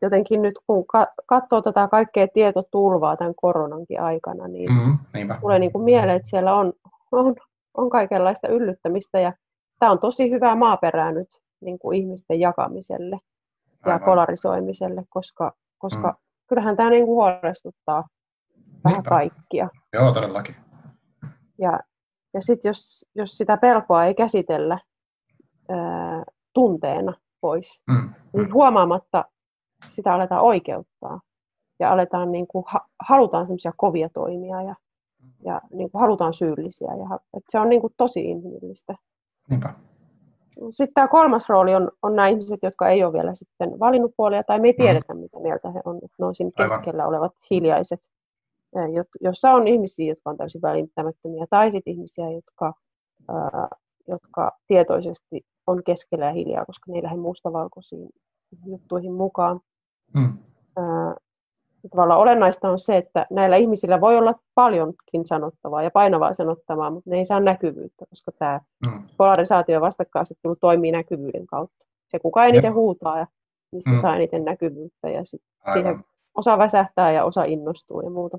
[0.01, 0.85] jotenkin nyt kun
[1.25, 4.97] katsoo tätä kaikkea tietotulvaa tämän koronankin aikana, niin mm,
[5.41, 6.73] tulee niin kuin mieleen, että siellä on,
[7.11, 7.35] on,
[7.77, 9.33] on kaikenlaista yllyttämistä ja
[9.79, 11.27] tämä on tosi hyvää maaperää nyt
[11.61, 13.19] niin kuin ihmisten jakamiselle
[13.85, 14.05] ja Aivan.
[14.05, 16.17] polarisoimiselle, koska, koska mm.
[16.47, 18.07] kyllähän tämä niin huolestuttaa
[18.83, 19.09] vähän Niinpä.
[19.09, 19.69] kaikkia.
[19.93, 20.55] Joo, todellakin.
[21.57, 21.79] Ja,
[22.33, 24.79] ja sitten jos, jos sitä pelkoa ei käsitellä
[25.69, 28.13] ää, tunteena pois, mm.
[28.33, 29.25] niin huomaamatta
[29.95, 31.21] sitä aletaan oikeuttaa
[31.79, 32.65] ja aletaan niin kuin,
[33.07, 34.75] halutaan semmoisia kovia toimia ja,
[35.43, 36.87] ja niin kuin, halutaan syyllisiä.
[36.87, 38.95] Ja, että se on niin kuin, tosi inhimillistä.
[39.49, 39.73] Niinpä.
[40.69, 44.43] Sitten tämä kolmas rooli on, on nämä ihmiset, jotka ei ole vielä sitten valinnut puolia
[44.43, 44.83] tai me ei mm.
[44.83, 45.19] tiedetä, mm.
[45.19, 45.99] mitä mieltä he on.
[46.19, 47.07] Ne on siinä keskellä Aivan.
[47.07, 48.01] olevat hiljaiset,
[49.21, 52.73] jossa on ihmisiä, jotka on täysin välintämättömiä, tai sitten ihmisiä, jotka,
[53.29, 53.67] ää,
[54.07, 58.09] jotka tietoisesti on keskellä ja hiljaa, koska ne ei lähde mustavalkoisiin
[58.65, 59.59] juttuihin mukaan.
[60.15, 60.37] Mm.
[61.89, 67.09] Tavallaan olennaista on se, että näillä ihmisillä voi olla paljonkin sanottavaa ja painavaa sanottavaa, mutta
[67.09, 69.03] ne ei saa näkyvyyttä, koska tämä mm.
[69.17, 71.85] polarisaatio ja vastakkainasettelu toimii näkyvyyden kautta.
[72.07, 72.75] Se, kuka eniten Jep.
[72.75, 73.27] huutaa, ja
[73.83, 74.01] se mm.
[74.01, 75.41] saa eniten näkyvyyttä ja sit
[75.73, 75.99] siihen
[76.35, 78.37] osa väsähtää ja osa innostuu ja muuta.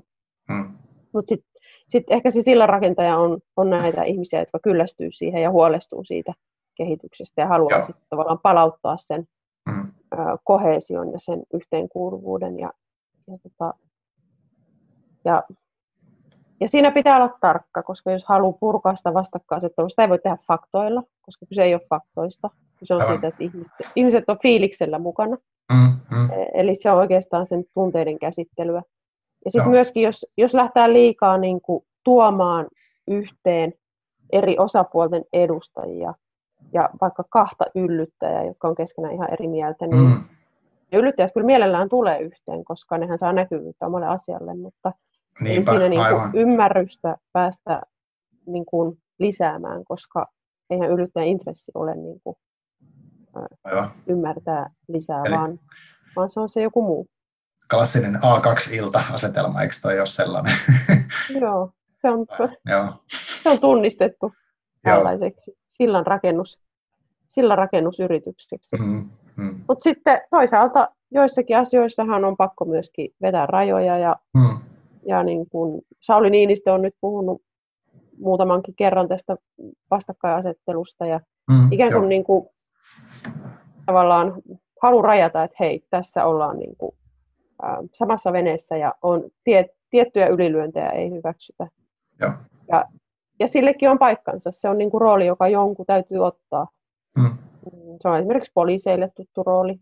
[0.49, 0.77] Mm.
[1.13, 1.51] Mutta sitten
[1.89, 6.33] sit ehkä se sillanrakentaja on, on näitä ihmisiä, jotka kyllästyy siihen ja huolestuu siitä
[6.75, 9.25] kehityksestä ja haluaa sitten tavallaan palauttaa sen
[9.67, 9.91] mm.
[10.43, 12.59] kohesion ja sen yhteenkuuluvuuden.
[12.59, 12.71] Ja,
[13.27, 13.73] ja, tota,
[15.25, 15.43] ja,
[16.59, 20.37] ja siinä pitää olla tarkka, koska jos haluaa purkaa sitä vastakkainasettelua, sitä ei voi tehdä
[20.47, 22.49] faktoilla, koska kyse ei ole faktoista.
[22.83, 25.37] Se on siitä, että ihmiset, ihmiset on fiiliksellä mukana.
[25.71, 26.29] Mm, mm.
[26.31, 28.81] E, eli se on oikeastaan sen tunteiden käsittelyä.
[29.45, 32.67] Ja sitten myöskin, jos, jos lähtee liikaa niin kuin, tuomaan
[33.07, 33.73] yhteen
[34.31, 36.13] eri osapuolten edustajia,
[36.73, 40.23] ja vaikka kahta yllyttäjää, jotka on keskenään ihan eri mieltä, niin mm.
[40.91, 44.91] Yllyttäjät kyllä mielellään tulee yhteen, koska nehän saa näkyvyyttä omalle asialle, mutta
[45.41, 47.81] Niinpä, ei siinä niin kuin ymmärrystä päästä
[48.45, 50.27] niin kuin lisäämään, koska
[50.69, 52.35] eihän yllyttäjän intressi ole niin kuin,
[54.07, 55.35] ymmärtää lisää, Eli...
[55.35, 55.59] vaan,
[56.15, 57.07] vaan se on se joku muu.
[57.69, 60.57] Klassinen A2-ilta-asetelma, eikö toi ole sellainen?
[61.41, 61.71] Joo,
[62.01, 62.25] se on,
[62.65, 62.93] Joo.
[63.43, 64.33] Se on tunnistettu
[64.83, 66.59] tällaiseksi sillan, rakennus,
[67.29, 68.69] sillan rakennusyritykseksi.
[68.79, 69.55] Mm, mm.
[69.67, 74.59] Mutta sitten toisaalta joissakin asioissahan on pakko myöskin vetää rajoja ja, mm.
[75.05, 77.41] ja niin kun Sauli Niinistö on nyt puhunut
[78.17, 79.35] muutamankin kerran tästä
[79.91, 81.19] vastakkainasettelusta ja
[81.49, 82.47] mm, ikään kuin, niin kuin
[83.85, 84.33] tavallaan
[84.81, 86.95] halu rajata, että hei, tässä ollaan niin kuin,
[87.63, 91.67] ä, samassa veneessä ja on tie, tiettyjä ylilyöntejä ei hyväksytä.
[92.21, 92.31] Joo.
[92.71, 92.85] Ja,
[93.39, 94.51] ja sillekin on paikkansa.
[94.51, 96.67] Se on niin kuin rooli, joka jonkun täytyy ottaa.
[97.17, 97.37] Mm.
[98.01, 99.79] Se on esimerkiksi poliiseille tuttu rooli.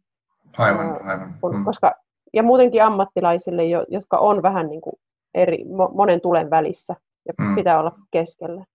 [0.57, 1.35] Aivan, aivan.
[1.53, 1.65] Mm.
[1.65, 1.95] Koska,
[2.33, 4.95] ja muutenkin ammattilaisille, jotka on vähän niin kuin
[5.33, 6.95] eri, monen tulen välissä
[7.27, 7.55] ja mm.
[7.55, 8.65] pitää olla keskellä.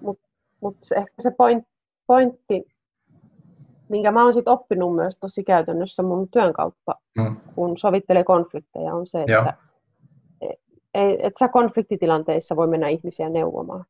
[0.00, 0.28] Mutta
[0.60, 1.64] mut ehkä se point,
[2.06, 2.64] pointti,
[3.88, 7.36] minkä mä oon sit oppinut myös tosi käytännössä mun työn kautta, mm.
[7.54, 9.54] kun sovittelee konflikteja, on se, että
[10.94, 13.84] ei, et sä konfliktitilanteissa voi mennä ihmisiä neuvomaan.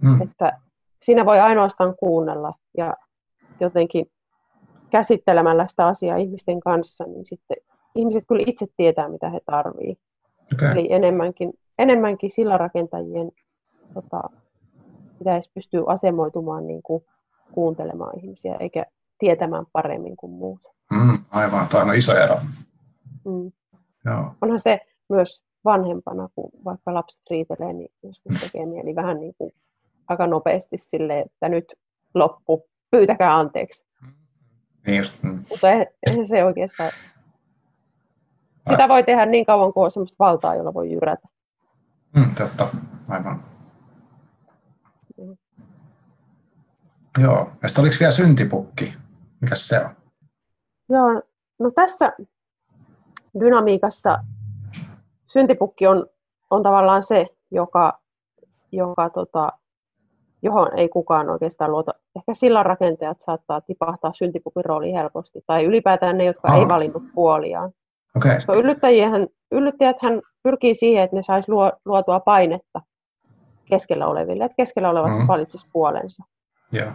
[0.00, 0.22] Mm.
[0.22, 0.58] Että
[1.02, 2.94] siinä voi ainoastaan kuunnella ja
[3.64, 4.10] jotenkin
[4.90, 7.56] käsittelemällä sitä asiaa ihmisten kanssa, niin sitten
[7.94, 9.96] ihmiset kyllä itse tietää, mitä he tarvii.
[10.54, 10.72] Okay.
[10.72, 13.32] Eli enemmänkin, enemmänkin sillä rakentajien
[13.94, 14.22] tota,
[15.18, 17.04] pitäisi pystyä asemoitumaan niin kuin
[17.52, 18.86] kuuntelemaan ihmisiä, eikä
[19.18, 20.60] tietämään paremmin kuin muut.
[20.90, 22.36] Mm, aivan, tuo on iso ero.
[23.24, 23.52] Mm.
[24.04, 24.34] Joo.
[24.40, 29.52] Onhan se myös vanhempana, kun vaikka lapset riitelee, niin joskus tekee mieli vähän niin kuin
[30.08, 31.74] aika nopeasti sille, että nyt
[32.14, 33.84] loppu, pyytäkää anteeksi.
[34.86, 35.44] Niin just, mm.
[35.50, 36.90] Mutta eihän se oikeastaan...
[38.70, 41.28] Sitä voi tehdä niin kauan, kuin on sellaista valtaa, jolla voi jyrätä.
[42.16, 42.68] Mm, totta,
[43.08, 43.44] aivan.
[45.18, 45.36] Mm.
[47.18, 48.94] Joo, ja sitten oliko vielä syntipukki?
[49.40, 49.90] Mikä se on?
[50.88, 51.22] Joo,
[51.58, 52.12] no tässä
[53.40, 54.18] dynamiikassa
[55.26, 56.06] syntipukki on,
[56.50, 58.00] on tavallaan se, joka,
[58.72, 59.52] joka tota,
[60.42, 61.94] johon ei kukaan oikeastaan luota.
[62.16, 66.58] Ehkä sillä rakentajat saattaa tipahtaa syntipukin rooliin helposti, tai ylipäätään ne, jotka Aha.
[66.58, 67.70] ei valinnut puoliaan.
[68.16, 68.34] Okay.
[68.34, 68.52] Koska
[69.50, 71.52] yllyttäjät hän pyrkii siihen, että ne saisi
[71.84, 72.80] luotua painetta
[73.64, 75.28] keskellä oleville, että keskellä olevat mm-hmm.
[75.28, 76.22] valitsisi puolensa.
[76.74, 76.94] Yeah.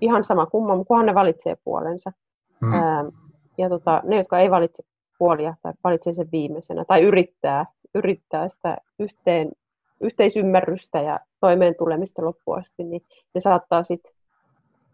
[0.00, 2.12] Ihan sama kumman, kunhan ne valitsee puolensa.
[2.60, 3.12] Mm-hmm.
[3.58, 4.82] Ja tota, ne, jotka ei valitse
[5.18, 9.52] puolia tai valitsee sen viimeisenä tai yrittää, yrittää sitä yhteen,
[10.00, 13.02] yhteisymmärrystä ja toimeen tulemista loppuun asti, niin
[13.34, 14.12] ne saattaa sitten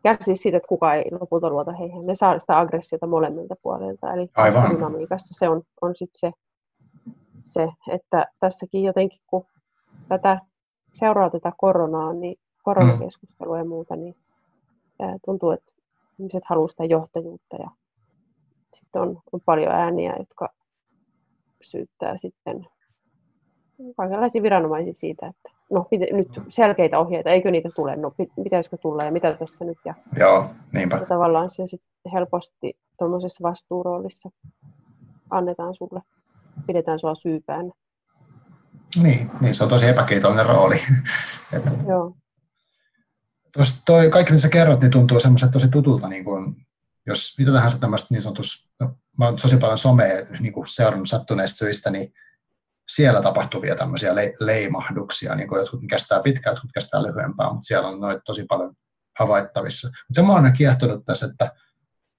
[0.02, 2.06] kärsiä siitä, että kukaan ei lopulta luota heihin.
[2.06, 4.12] Ne saa sitä aggressiota molemmilta puolilta.
[4.12, 4.70] Eli Aivan.
[4.70, 6.32] dynamiikassa se on, on sitten se,
[7.44, 9.46] se, että tässäkin jotenkin, kun
[10.08, 10.38] tätä
[10.92, 14.16] seuraa tätä koronaa, niin koronakeskustelua ja muuta, niin
[15.24, 15.72] tuntuu, että
[16.18, 17.70] ihmiset haluavat sitä johtajuutta ja
[18.74, 20.48] sitten on, on paljon ääniä, jotka
[21.62, 22.66] syyttää sitten
[23.96, 28.12] kaikenlaisia viranomaisia siitä, että no nyt selkeitä ohjeita, eikö niitä tule, no
[28.44, 29.78] pitäisikö tulla ja mitä tässä nyt.
[29.84, 30.96] Ja, Joo, niinpä.
[30.96, 34.30] Ja tavallaan se sitten helposti tuommoisessa vastuuroolissa
[35.30, 36.00] annetaan sulle,
[36.66, 37.72] pidetään sua syypään.
[39.02, 40.80] Niin, niin, se on tosi epäkiitollinen rooli.
[41.56, 42.16] että, Joo.
[43.52, 46.56] Tos, toi, kaikki mitä sä kerrot, niin tuntuu semmoiset tosi tutulta, niin kuin,
[47.06, 51.08] jos mitä tahansa tämmöistä niin sanotus, no, mä oon tosi paljon somea niin kuin seurannut
[51.08, 52.12] sattuneista syistä, niin
[52.88, 57.88] siellä tapahtuvia tämmöisiä le- leimahduksia, niin kuin jotkut kestää pitkään, jotkut kestää lyhyempää, mutta siellä
[57.88, 58.74] on noita tosi paljon
[59.18, 59.88] havaittavissa.
[59.88, 61.44] Mutta se mua on kiehtonut tässä, että,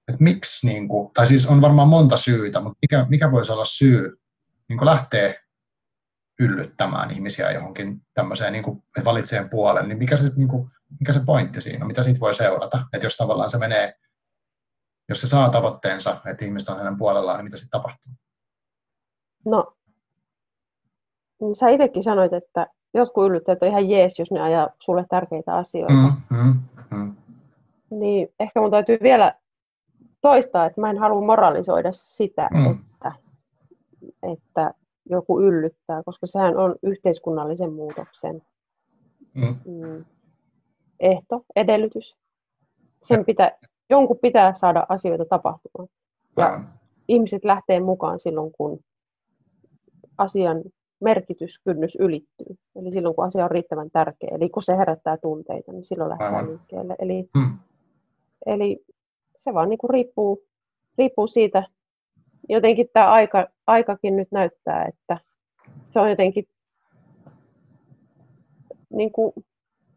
[0.08, 3.64] että miksi, niin kuin, tai siis on varmaan monta syytä, mutta mikä, mikä voisi olla
[3.64, 4.20] syy
[4.68, 5.40] niin kuin lähtee
[6.40, 11.20] yllyttämään ihmisiä johonkin tämmöiseen niin kuin valitseen puolen, niin mikä se, niin kuin, mikä se
[11.26, 13.94] pointti siinä on, mitä siitä voi seurata, että jos tavallaan se menee,
[15.08, 18.12] jos se saa tavoitteensa, että ihmiset on hänen puolellaan, niin mitä sitten tapahtuu?
[19.44, 19.75] No
[21.40, 25.54] niin sä itsekin sanoit, että jotkut yllyttäjät on ihan jees, jos ne ajaa sulle tärkeitä
[25.54, 25.94] asioita.
[25.94, 26.54] Mm, mm,
[26.90, 27.14] mm.
[27.90, 29.34] Niin ehkä mun täytyy vielä
[30.20, 32.70] toistaa, että mä en halua moralisoida sitä, mm.
[32.70, 33.12] että,
[34.32, 34.74] että
[35.10, 38.42] joku yllyttää, koska sehän on yhteiskunnallisen muutoksen
[39.34, 39.56] mm.
[39.66, 40.04] mm
[41.00, 42.16] ehto, edellytys.
[43.02, 43.52] Sen pitää,
[43.90, 45.88] jonkun pitää saada asioita tapahtumaan.
[46.36, 46.66] Ja mm.
[47.08, 48.80] ihmiset lähtee mukaan silloin, kun
[50.18, 50.62] asian
[51.00, 52.56] merkityskynnys ylittyy.
[52.76, 56.26] Eli silloin, kun asia on riittävän tärkeä, eli kun se herättää tunteita, niin silloin lähtee
[56.26, 56.48] Aivan.
[56.48, 56.96] liikkeelle.
[56.98, 57.58] Eli, hmm.
[58.46, 58.84] eli
[59.44, 60.42] se vaan niin kuin riippuu,
[60.98, 61.62] riippuu siitä,
[62.48, 65.18] jotenkin tämä aika, aikakin nyt näyttää, että
[65.90, 66.44] se on jotenkin,
[68.90, 69.32] niin kuin,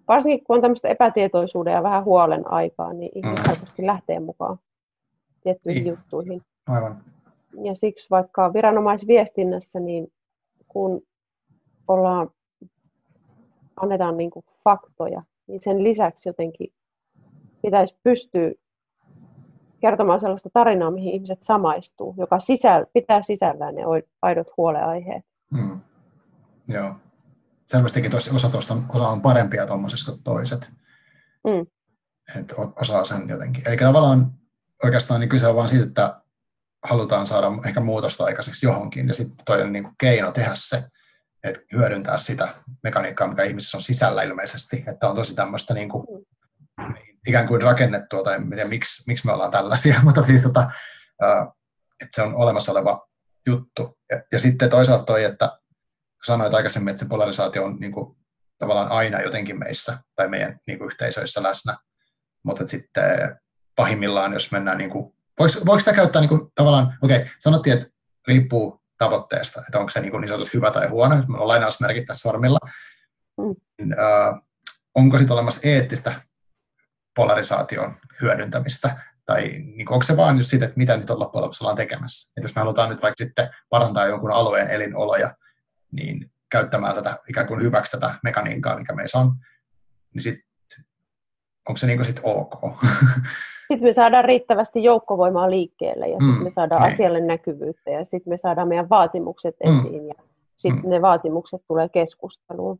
[0.07, 3.53] varsinkin kun on tämmöistä epätietoisuuden ja vähän huolen aikaa, niin ihmiset hmm.
[3.53, 4.59] helposti lähtee mukaan
[5.43, 5.91] tiettyihin niin.
[5.91, 6.41] juttuihin.
[6.67, 7.03] Aivan.
[7.63, 10.11] Ja siksi vaikka viranomaisviestinnässä, niin
[10.69, 11.01] kun
[11.87, 12.29] ollaan,
[13.81, 16.73] annetaan niin kuin faktoja, niin sen lisäksi jotenkin
[17.61, 18.51] pitäisi pystyä
[19.79, 23.81] kertomaan sellaista tarinaa, mihin ihmiset samaistuu, joka sisäl, pitää sisällään ne
[24.21, 25.25] aidot huoleaiheet.
[25.57, 25.79] Hmm.
[26.67, 26.95] Joo.
[27.67, 30.71] Selvästikin tosi, osa, tosta, osa on parempia tuommoisessa kuin toiset.
[31.49, 31.67] Hmm.
[32.39, 33.67] Että osaa sen jotenkin.
[33.67, 34.31] Eli tavallaan
[34.83, 36.21] oikeastaan niin kyse on vain siitä, että
[36.83, 40.83] halutaan saada ehkä muutosta aikaiseksi johonkin, ja sitten toinen niin keino tehdä se,
[41.43, 46.25] että hyödyntää sitä mekaniikkaa, mikä ihmisessä on sisällä ilmeisesti, että on tosi tämmöistä niin kuin,
[47.27, 50.71] ikään kuin rakennettua, tai en tiedä, miksi, miksi me ollaan tällaisia, mutta siis tota,
[52.01, 53.07] että se on olemassa oleva
[53.47, 53.97] juttu.
[54.11, 55.59] Ja, ja sitten toisaalta toi, että
[56.25, 58.17] sanoit aikaisemmin, että se polarisaatio on niin kuin,
[58.57, 61.77] tavallaan aina jotenkin meissä tai meidän niin kuin, yhteisöissä läsnä,
[62.43, 63.37] mutta sitten
[63.75, 67.77] pahimmillaan, jos mennään, niin kuin, voiko, voiko sitä käyttää niin kuin, tavallaan, okei, okay, sanottiin,
[67.77, 67.89] että
[68.27, 72.05] riippuu tavoitteesta, että onko se niin, kuin, niin sanotusti hyvä tai huono, jos on lainausmerkit
[72.05, 72.59] tässä sormilla,
[73.37, 73.55] mm.
[73.77, 74.41] niin, äh,
[74.95, 76.21] onko sitten olemassa eettistä
[77.15, 81.43] polarisaation hyödyntämistä, tai niin kuin, onko se vaan just siitä, että mitä nyt on loppujen
[81.43, 82.31] lopuksi ollaan tekemässä.
[82.31, 85.35] Että jos me halutaan nyt vaikka sitten parantaa jonkun alueen elinoloja,
[85.91, 89.35] niin käyttämään tätä ikään kuin hyväksi tätä mekaniikkaa, mikä meissä on,
[90.13, 90.39] niin sit,
[91.69, 92.53] onko se niin kuin sit ok?
[93.69, 96.93] Sitten me saadaan riittävästi joukkovoimaa liikkeelle ja sitten mm, me saadaan niin.
[96.93, 99.79] asialle näkyvyyttä ja sitten me saadaan meidän vaatimukset mm.
[99.79, 100.13] esiin ja
[100.55, 100.89] sitten mm.
[100.89, 102.79] ne vaatimukset tulee keskusteluun.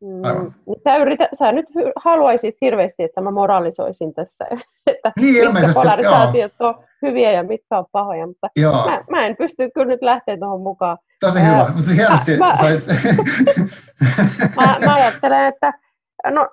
[0.00, 4.46] Mm, niin sä, yritä, sä nyt haluaisit hirveästi, että mä moralisoisin tässä,
[4.86, 6.68] että niin, mitkä polarisaatiot joo.
[6.68, 8.48] on hyviä ja mitkä on pahoja, mutta
[8.86, 10.98] mä, mä en pysty kyllä nyt lähteä tuohon mukaan.
[11.20, 12.86] Tosi hyvä, Ää, mutta hienosti mä, sait...
[14.56, 15.72] mä, mä ajattelen, että
[16.30, 16.48] no,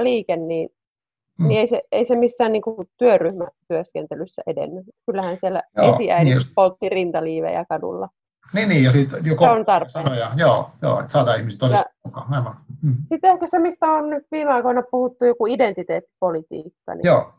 [0.00, 0.68] liike, niin,
[1.40, 1.48] mm.
[1.48, 4.86] niin ei, se, ei se missään niin kuin, työryhmätyöskentelyssä edennyt.
[5.06, 8.08] Kyllähän siellä esiäidit niin poltti rintaliivejä kadulla.
[8.54, 9.90] Niin, niin ja sitten joku on tarpeen.
[9.90, 12.34] sanoja, joo, joo että saadaan ihmiset todistaa mukaan.
[12.34, 12.56] Aivan.
[12.82, 12.96] Mm.
[13.08, 17.32] Sitten ehkä se, mistä on nyt viime aikoina puhuttu, joku identiteettipolitiikka, niin joo.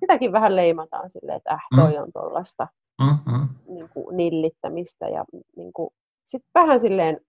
[0.00, 2.02] sitäkin vähän leimataan silleen, että äh, toi mm.
[2.02, 2.68] on tuollaista
[3.00, 3.48] mm, mm.
[3.74, 5.24] niin kuin nillittämistä ja
[5.56, 5.90] niin kuin,
[6.26, 7.20] sitten vähän silleen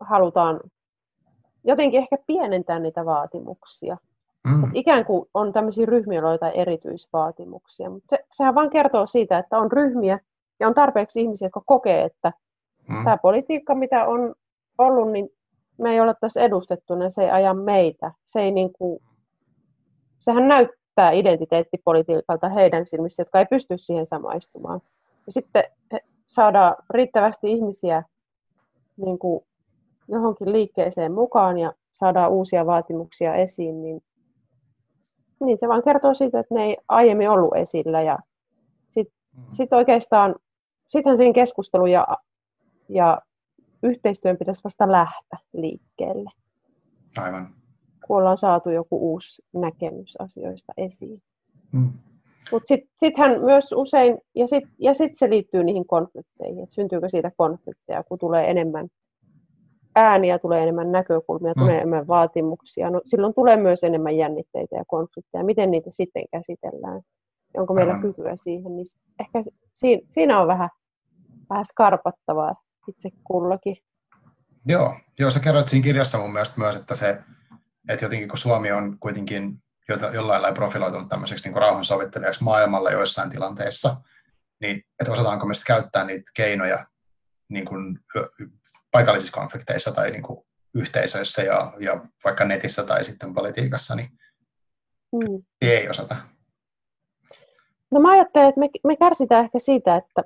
[0.00, 0.60] halutaan
[1.64, 3.96] jotenkin ehkä pienentää niitä vaatimuksia.
[4.48, 4.64] Mm.
[4.64, 9.06] Et ikään kuin on tämmöisiä ryhmiä, joilla on jotain erityisvaatimuksia, mutta se, sehän vaan kertoo
[9.06, 10.18] siitä, että on ryhmiä,
[10.60, 12.32] ja on tarpeeksi ihmisiä, jotka kokee, että
[12.88, 13.04] mm.
[13.04, 14.34] tämä politiikka, mitä on
[14.78, 15.28] ollut, niin
[15.78, 18.12] me ei ole tässä edustettuna, se ei aja meitä.
[18.26, 19.02] Se ei niin kuin,
[20.18, 24.80] sehän näyttää identiteettipolitiikalta heidän silmissä, jotka ei pysty siihen samaistumaan.
[25.26, 25.64] Ja sitten
[26.26, 28.02] saadaan riittävästi ihmisiä
[28.96, 29.44] niin kuin
[30.08, 34.02] johonkin liikkeeseen mukaan ja saadaan uusia vaatimuksia esiin, niin,
[35.40, 38.02] niin se vaan kertoo siitä, että ne ei aiemmin ollut esillä.
[38.02, 38.18] Ja
[38.94, 39.42] sitten mm.
[39.56, 40.34] sit oikeastaan
[40.88, 42.06] sittenhän sen keskustelu ja,
[42.88, 43.22] ja
[43.82, 46.30] yhteistyön pitäisi vasta lähteä liikkeelle.
[47.18, 47.54] Aivan.
[48.06, 51.22] Kun ollaan saatu joku uusi näkemys asioista esiin.
[51.72, 51.92] Mm.
[52.52, 57.08] Mutta sitten sittenhän myös usein, ja sitten ja sit se liittyy niihin konflikteihin, että syntyykö
[57.08, 58.88] siitä konflikteja, kun tulee enemmän
[59.96, 61.60] ääniä, tulee enemmän näkökulmia, mm.
[61.60, 62.90] tulee enemmän vaatimuksia.
[62.90, 65.44] No, silloin tulee myös enemmän jännitteitä ja konflikteja.
[65.44, 67.00] Miten niitä sitten käsitellään?
[67.56, 68.02] Onko meillä Aivan.
[68.02, 68.76] kykyä siihen?
[68.76, 68.86] Niin
[69.20, 69.44] ehkä
[69.76, 70.68] siinä, siinä on vähän
[71.50, 72.54] vähän skarpattavaa
[72.88, 73.76] itse kullakin.
[74.66, 77.18] Joo, joo, sä kerroit siinä kirjassa mun mielestä myös, että se,
[77.88, 83.96] että jotenkin kun Suomi on kuitenkin jollain lailla profiloitunut tämmöiseksi niin rauhansovittelijaksi maailmalla joissain tilanteissa,
[84.60, 86.86] niin että osataanko me käyttää niitä keinoja
[87.48, 87.98] niin kuin
[88.90, 90.40] paikallisissa konflikteissa tai niin kuin
[90.74, 94.08] yhteisöissä ja, ja vaikka netissä tai sitten politiikassa, niin
[95.12, 95.42] mm.
[95.60, 96.16] ei osata.
[97.90, 100.22] No mä ajattelen, että me, me kärsitään ehkä siitä, että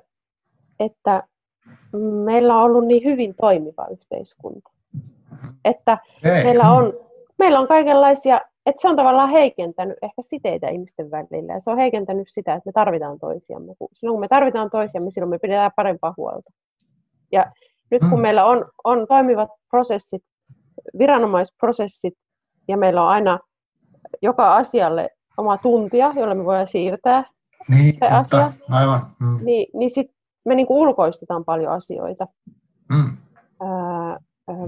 [0.79, 1.23] että
[2.25, 4.71] meillä on ollut niin hyvin toimiva yhteiskunta.
[5.65, 6.93] Että meillä on,
[7.37, 11.53] meillä on kaikenlaisia, että se on tavallaan heikentänyt ehkä siteitä ihmisten välillä.
[11.53, 13.73] Ja se on heikentänyt sitä, että me tarvitaan toisiamme.
[13.93, 16.51] Silloin kun me tarvitaan toisiamme, silloin me pidetään parempaa huolta.
[17.31, 17.51] Ja
[17.91, 18.21] nyt kun mm.
[18.21, 20.23] meillä on, on toimivat prosessit,
[20.97, 22.13] viranomaisprosessit,
[22.67, 23.39] ja meillä on aina
[24.21, 27.23] joka asialle oma tuntia, jolla me voidaan siirtää
[27.69, 29.01] niin, se asia, aivan.
[29.19, 29.39] Mm.
[29.45, 30.11] niin, niin sit
[30.45, 32.27] me niin kuin ulkoistetaan paljon asioita
[32.89, 33.17] mm.
[33.61, 34.19] ää,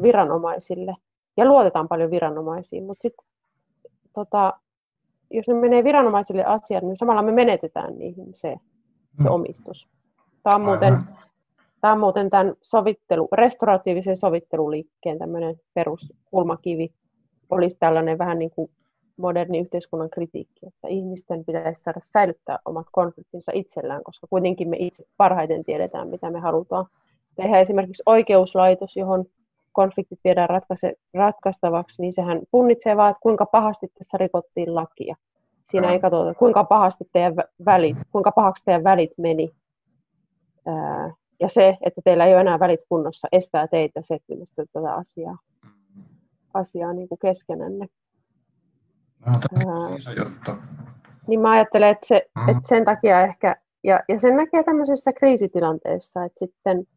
[0.01, 0.95] viranomaisille
[1.38, 3.25] ja luotetaan paljon viranomaisiin, mutta sitten
[4.13, 4.53] tota,
[5.32, 8.56] jos ne menee viranomaisille asiat, niin samalla me menetetään niihin se,
[9.19, 9.23] mm.
[9.23, 9.88] se omistus.
[10.43, 10.99] Tämä on, muuten,
[11.88, 16.93] tämä on muuten tämän sovittelu, restauratiivisen sovitteluliikkeen tämmöinen peruskulmakivi.
[17.50, 18.71] Olisi tällainen vähän niin kuin
[19.17, 25.04] moderni yhteiskunnan kritiikki, että ihmisten pitäisi saada säilyttää omat konfliktinsa itsellään, koska kuitenkin me itse
[25.17, 26.86] parhaiten tiedetään, mitä me halutaan
[27.36, 27.60] tehdä.
[27.60, 29.26] Esimerkiksi oikeuslaitos, johon
[29.71, 35.15] konfliktit viedään ratkaise, ratkaistavaksi, niin sehän punnitsee vaan, että kuinka pahasti tässä rikottiin lakia.
[35.71, 39.52] Siinä ei katsota, kuinka pahasti teidän välit, kuinka pahaksi teidän välit meni.
[41.39, 45.38] Ja se, että teillä ei ole enää välit kunnossa, estää teitä setvimästä tätä asiaa,
[46.54, 47.88] asiaa niin kuin keskenänne.
[49.26, 50.52] No, tämä on iso juttu.
[51.28, 52.50] Niin mä ajattelen, että, se, mm.
[52.50, 56.88] että sen takia ehkä, ja, ja sen näkee tämmöisessä kriisitilanteessa, että sitten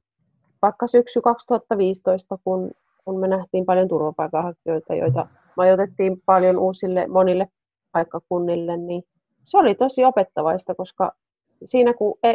[0.63, 2.71] vaikka syksy 2015, kun,
[3.05, 5.27] kun me nähtiin paljon turvapaikanhakijoita, joita
[5.57, 7.49] majoitettiin paljon uusille monille
[7.93, 9.03] paikkakunnille, niin
[9.45, 11.13] se oli tosi opettavaista, koska
[11.65, 12.35] siinä kun e,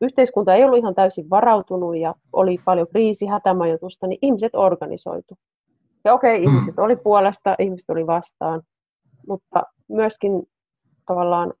[0.00, 5.38] yhteiskunta ei ollut ihan täysin varautunut ja oli paljon kriisi, hätämajoitusta, niin ihmiset organisoitu.
[6.04, 6.54] Ja okei, okay, mm.
[6.54, 8.62] ihmiset oli puolesta, ihmiset oli vastaan,
[9.28, 10.48] mutta myöskin
[11.06, 11.52] tavallaan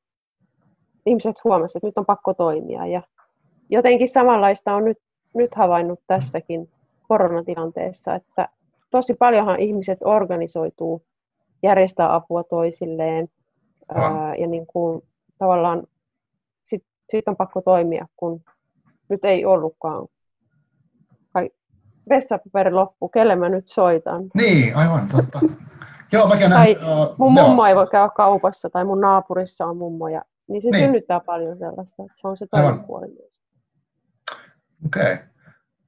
[1.06, 2.86] ihmiset huomasivat, että nyt on pakko toimia.
[2.86, 3.02] Ja
[3.70, 4.98] jotenkin samanlaista on nyt,
[5.34, 6.68] nyt havainnut tässäkin
[7.08, 8.48] koronatilanteessa, että
[8.90, 11.02] tosi paljonhan ihmiset organisoituu,
[11.62, 13.28] järjestää apua toisilleen
[13.94, 15.02] ää, ja niin kuin,
[15.38, 15.82] tavallaan
[17.10, 18.40] sit on pakko toimia, kun
[19.08, 20.06] nyt ei ollutkaan
[21.32, 21.50] kai
[22.08, 24.24] vessapaperi loppu, kelle mä nyt soitan.
[24.34, 25.40] Niin, aivan, totta.
[26.12, 27.46] Joo, mäkin tai uh, mun joo.
[27.46, 30.84] mummo ei voi käydä kaupassa tai mun naapurissa on mummo, ja, niin se niin.
[30.84, 32.02] synnyttää paljon sellaista.
[32.16, 33.40] Se on se toinen puoli myös.
[34.86, 35.14] Okei.
[35.14, 35.30] Okay.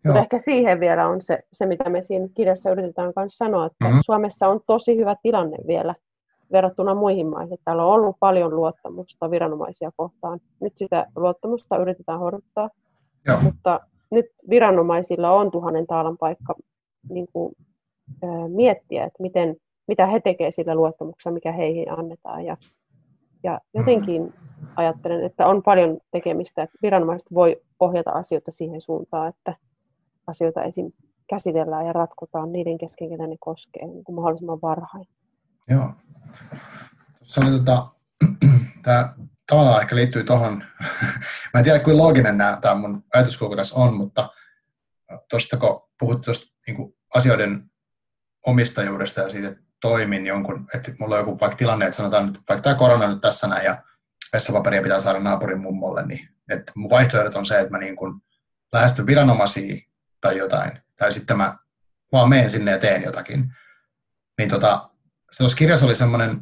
[0.04, 3.84] Mutta ehkä siihen vielä on se, se, mitä me siinä kirjassa yritetään myös sanoa, että
[3.84, 4.00] mm-hmm.
[4.06, 5.94] Suomessa on tosi hyvä tilanne vielä
[6.52, 7.58] verrattuna muihin maihin.
[7.64, 10.40] Täällä on ollut paljon luottamusta viranomaisia kohtaan.
[10.60, 12.70] Nyt sitä luottamusta yritetään horjuttaa,
[13.26, 13.40] Joo.
[13.40, 16.54] mutta nyt viranomaisilla on tuhannen taalan paikka
[17.08, 17.54] niin kuin,
[18.22, 19.56] ää, miettiä, että miten,
[19.88, 22.44] mitä he tekevät sillä luottamuksella, mikä heihin annetaan.
[22.44, 22.56] Ja,
[23.42, 24.34] ja jotenkin
[24.76, 29.56] ajattelen, että on paljon tekemistä, että viranomaiset voi ohjata asioita siihen suuntaan, että
[30.26, 30.92] asioita esim.
[31.28, 35.06] käsitellään ja ratkotaan niiden kesken, ketä ne koskee niin kuin mahdollisimman varhain.
[35.68, 35.94] Joo.
[37.18, 37.88] Tuossa oli tota,
[38.82, 39.14] tämä
[39.46, 40.64] tavallaan ehkä liittyy tuohon,
[41.54, 44.30] mä en tiedä kuinka looginen nämä, tämä mun ajatuskulku tässä on, mutta
[45.30, 47.70] tuosta kun puhuttu tuosta niin asioiden
[48.46, 52.40] omistajuudesta ja siitä, että toimin jonkun, että mulla on joku vaikka tilanne, että sanotaan että
[52.48, 53.82] vaikka tämä korona nyt tässä näin ja
[54.32, 58.22] vessapaperia pitää saada naapurin mummolle, niin että mun vaihtoehdot on se, että mä niin kuin
[58.72, 59.76] lähestyn viranomaisia
[60.20, 61.56] tai jotain, tai sitten mä
[62.12, 63.52] vaan menen sinne ja teen jotakin.
[64.38, 64.90] Niin tota,
[65.38, 66.36] tuossa kirjassa oli semmoinen,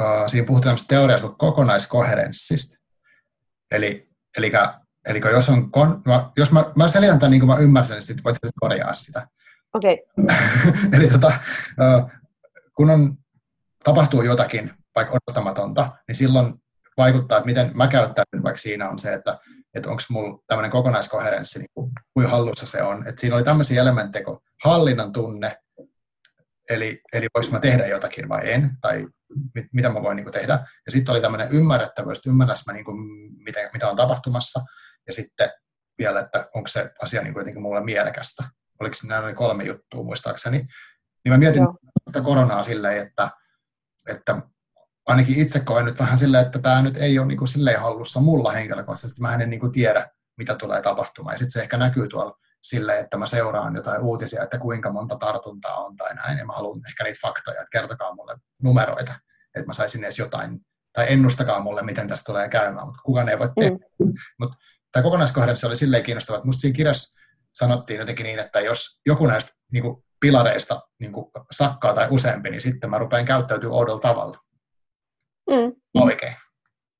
[0.00, 2.78] uh, siinä puhutaan teoriasta kuin kokonaiskoherenssista.
[3.70, 4.52] Eli, eli,
[5.08, 8.02] eli jos, on, kon, mä, jos mä, mä selitän tämän niin kuin mä ymmärsin, niin
[8.02, 9.28] sitten voit korjaa sitä.
[9.74, 10.06] Okei.
[10.18, 10.36] Okay.
[10.96, 12.10] eli tota, uh,
[12.74, 13.16] kun on,
[13.84, 16.54] tapahtuu jotakin, vaikka odottamatonta, niin silloin
[16.96, 19.38] vaikuttaa, että miten mä käyttäydyn vaikka siinä on se, että
[19.74, 23.08] että onko mulla tämmöinen kokonaiskoherenssi, niin kuin, kuin hallussa se on.
[23.08, 25.56] Et siinä oli tämmöisiä elementtejä kuin hallinnan tunne,
[26.70, 29.06] eli, eli voisi mä tehdä jotakin vai en, tai
[29.54, 30.66] mit, mitä mä voin niin kuin, tehdä.
[30.86, 32.96] Ja sitten oli tämmöinen ymmärrettävyys, että ymmärräs mä, niin kuin,
[33.44, 34.60] mitä, mitä on tapahtumassa,
[35.06, 35.50] ja sitten
[35.98, 38.44] vielä, että onko se asia niin kuin, jotenkin mulle mielekästä.
[38.80, 40.58] Oliko nämä kolme juttua muistaakseni.
[41.24, 41.78] Niin mä mietin Joo.
[42.06, 43.30] että koronaa silleen, että,
[44.08, 44.42] että
[45.06, 48.20] ainakin itse koen nyt vähän silleen, että tämä nyt ei ole niin kuin silleen hallussa
[48.20, 49.20] mulla henkilökohtaisesti.
[49.20, 51.34] Mä en niin kuin tiedä, mitä tulee tapahtumaan.
[51.34, 55.16] Ja sitten se ehkä näkyy tuolla silleen, että mä seuraan jotain uutisia, että kuinka monta
[55.16, 56.38] tartuntaa on tai näin.
[56.38, 59.14] Ja mä haluan ehkä niitä faktoja, että kertokaa mulle numeroita,
[59.54, 60.60] että mä saisin edes jotain,
[60.92, 63.76] tai ennustakaa mulle, miten tästä tulee käymään, mutta kukaan ei voi tehdä.
[64.04, 64.12] Mm.
[64.38, 64.56] Mutta
[64.92, 67.20] tämä kokonaiskohdennus oli silleen kiinnostava, että musta siinä kirjassa
[67.52, 72.50] sanottiin jotenkin niin, että jos joku näistä niin kuin pilareista niin kuin sakkaa tai useampi,
[72.50, 74.38] niin sitten mä rupean käyttäytyä oudolla tavalla.
[75.50, 76.02] Mm.
[76.02, 76.34] Oikein.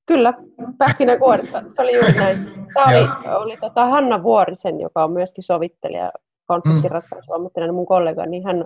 [0.06, 0.34] Kyllä,
[0.78, 1.62] pähkinäkuoressa.
[1.76, 2.36] Se oli juuri näin.
[2.74, 6.12] Tämä oli, oli tota Hanna Vuorisen, joka on myöskin sovittelija,
[6.46, 8.64] konfliktiratkaisuammattilainen, mun kollega, niin hän,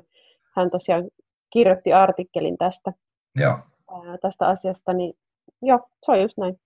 [0.56, 1.04] hän tosiaan
[1.50, 2.92] kirjoitti artikkelin tästä,
[3.36, 3.58] joo.
[3.90, 5.14] Ää, tästä asiasta, niin
[5.62, 6.60] joo, se on just näin.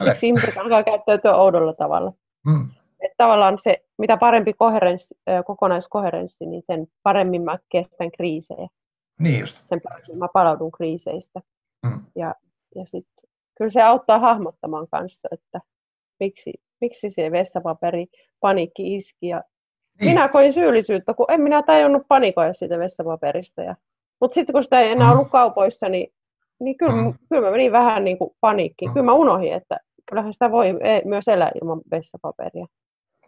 [0.00, 0.12] Okay.
[0.14, 2.12] Siksi ihmiset alkaa käyttäytyä oudolla tavalla.
[2.46, 2.68] Mm.
[3.00, 5.14] Että tavallaan se, mitä parempi koherenssi,
[5.46, 8.68] kokonaiskoherenssi, niin sen paremmin mä kestän kriisejä.
[9.20, 9.56] Niin just.
[9.68, 11.40] Sen paremmin mä palaudun kriiseistä.
[11.86, 12.04] Mm.
[12.16, 12.34] Ja,
[12.74, 13.29] ja sitten
[13.60, 15.60] kyllä se auttaa hahmottamaan kanssa, että
[16.20, 18.06] miksi, miksi se vessapaperi
[18.40, 19.28] paniikki iski.
[19.28, 19.42] Ja
[20.00, 20.10] niin.
[20.10, 23.62] Minä koin syyllisyyttä, kun en minä tajunnut panikoida siitä vessapaperista.
[23.62, 23.76] Ja,
[24.20, 25.12] mutta sitten kun sitä ei enää mm.
[25.12, 26.12] ollut kaupoissa, niin,
[26.60, 27.14] niin kyllä, mm.
[27.28, 28.90] kyllä mä menin vähän niin kuin paniikkiin.
[28.90, 28.92] Mm.
[28.92, 29.76] Kyllä mä unohdin, että
[30.10, 32.66] kyllähän sitä voi e, myös elää ilman vessapaperia.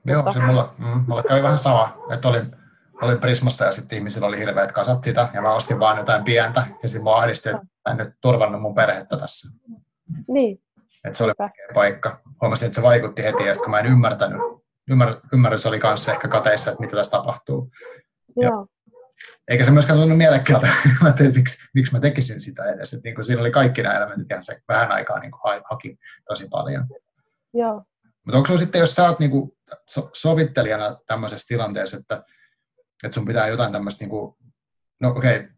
[0.06, 0.32] Joo, mutta...
[0.32, 2.56] se mulla, mm, mulla kävi vähän sama, että olin
[3.02, 6.66] olin Prismassa ja sitten ihmisillä oli hirveät kasat sitä, ja mä ostin vaan jotain pientä,
[6.82, 9.58] ja sitten mua ahdisti, että en nyt turvannut mun perhettä tässä.
[10.28, 10.62] Niin.
[11.04, 12.20] Että se oli vaikea paikka.
[12.40, 14.40] Huomasin, että se vaikutti heti, ja kun mä en ymmärtänyt,
[14.90, 17.70] ymmär, ymmärrys oli kanssa ehkä kateissa, että mitä tässä tapahtuu.
[18.36, 18.66] Joo.
[19.48, 20.68] eikä se myöskään tunnu mielekkäältä,
[21.02, 22.92] mä tein, miksi, miksi mä tekisin sitä edes.
[22.92, 25.98] Että niin kuin siinä oli kaikki nämä elementit, ja se vähän aikaa niin kuin haki
[26.28, 26.86] tosi paljon.
[27.54, 27.84] Joo.
[28.24, 29.50] Mutta onko sitten, jos sä oot niin kuin
[30.12, 32.22] sovittelijana tämmöisessä tilanteessa, että
[33.02, 34.36] että sun pitää jotain tämmöistä, niin kuin,
[35.00, 35.48] no okei, okay,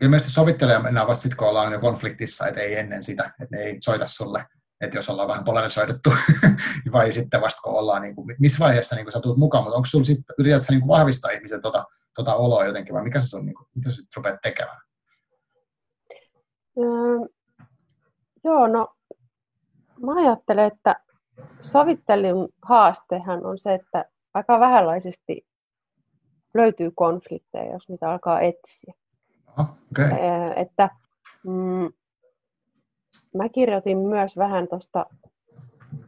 [0.00, 3.62] ilmeisesti sovittelee mennään vasta sitten, kun ollaan jo konfliktissa, että ei ennen sitä, että ne
[3.62, 4.46] ei soita sulle,
[4.80, 6.12] että jos ollaan vähän polarisoidettu,
[6.92, 9.76] vai sitten vasta kun ollaan, niin kuin, missä vaiheessa niin kuin sä tulet mukaan, mutta
[9.76, 11.84] onko sulla sitten, yrität sä niin kuin vahvistaa ihmisen tota,
[12.14, 14.80] tota oloa jotenkin, vai mikä se on, niin kuin, mitä sä sitten rupeat tekemään?
[16.78, 17.28] Öö,
[18.44, 18.88] joo, no
[20.02, 20.96] mä ajattelen, että
[21.62, 25.46] sovittelun haastehan on se, että aika vähänlaisesti
[26.54, 28.94] löytyy konflikteja, jos niitä alkaa etsiä.
[29.58, 30.10] Okay.
[30.56, 30.90] Että
[31.46, 31.92] mm,
[33.34, 35.06] mä kirjoitin myös vähän tuosta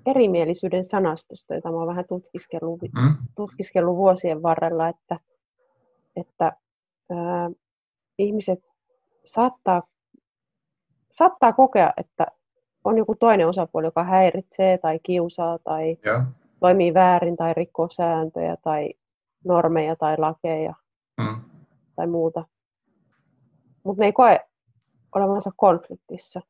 [0.06, 3.16] erimielisyyden sanastosta, jota mä oon vähän tutkiskellut, mm.
[3.36, 5.18] tutkiskellut vuosien varrella, että,
[6.16, 6.52] että
[7.10, 7.50] ää,
[8.18, 8.58] ihmiset
[9.24, 9.82] saattaa,
[11.12, 12.26] saattaa kokea, että
[12.84, 16.24] on joku toinen osapuoli, joka häiritsee tai kiusaa tai ja.
[16.60, 18.94] toimii väärin tai rikkoo sääntöjä tai
[19.44, 20.74] normeja tai lakeja
[21.20, 21.40] mm.
[21.96, 22.44] tai muuta.
[23.84, 24.40] Mutta ne ei koe
[25.14, 26.40] olevansa konfliktissa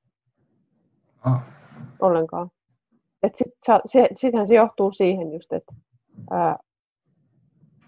[1.25, 1.43] ah.
[2.01, 2.51] ollenkaan.
[3.23, 3.55] Et sit,
[3.87, 5.75] se, sittenhän se johtuu siihen just, että
[6.31, 6.59] ää,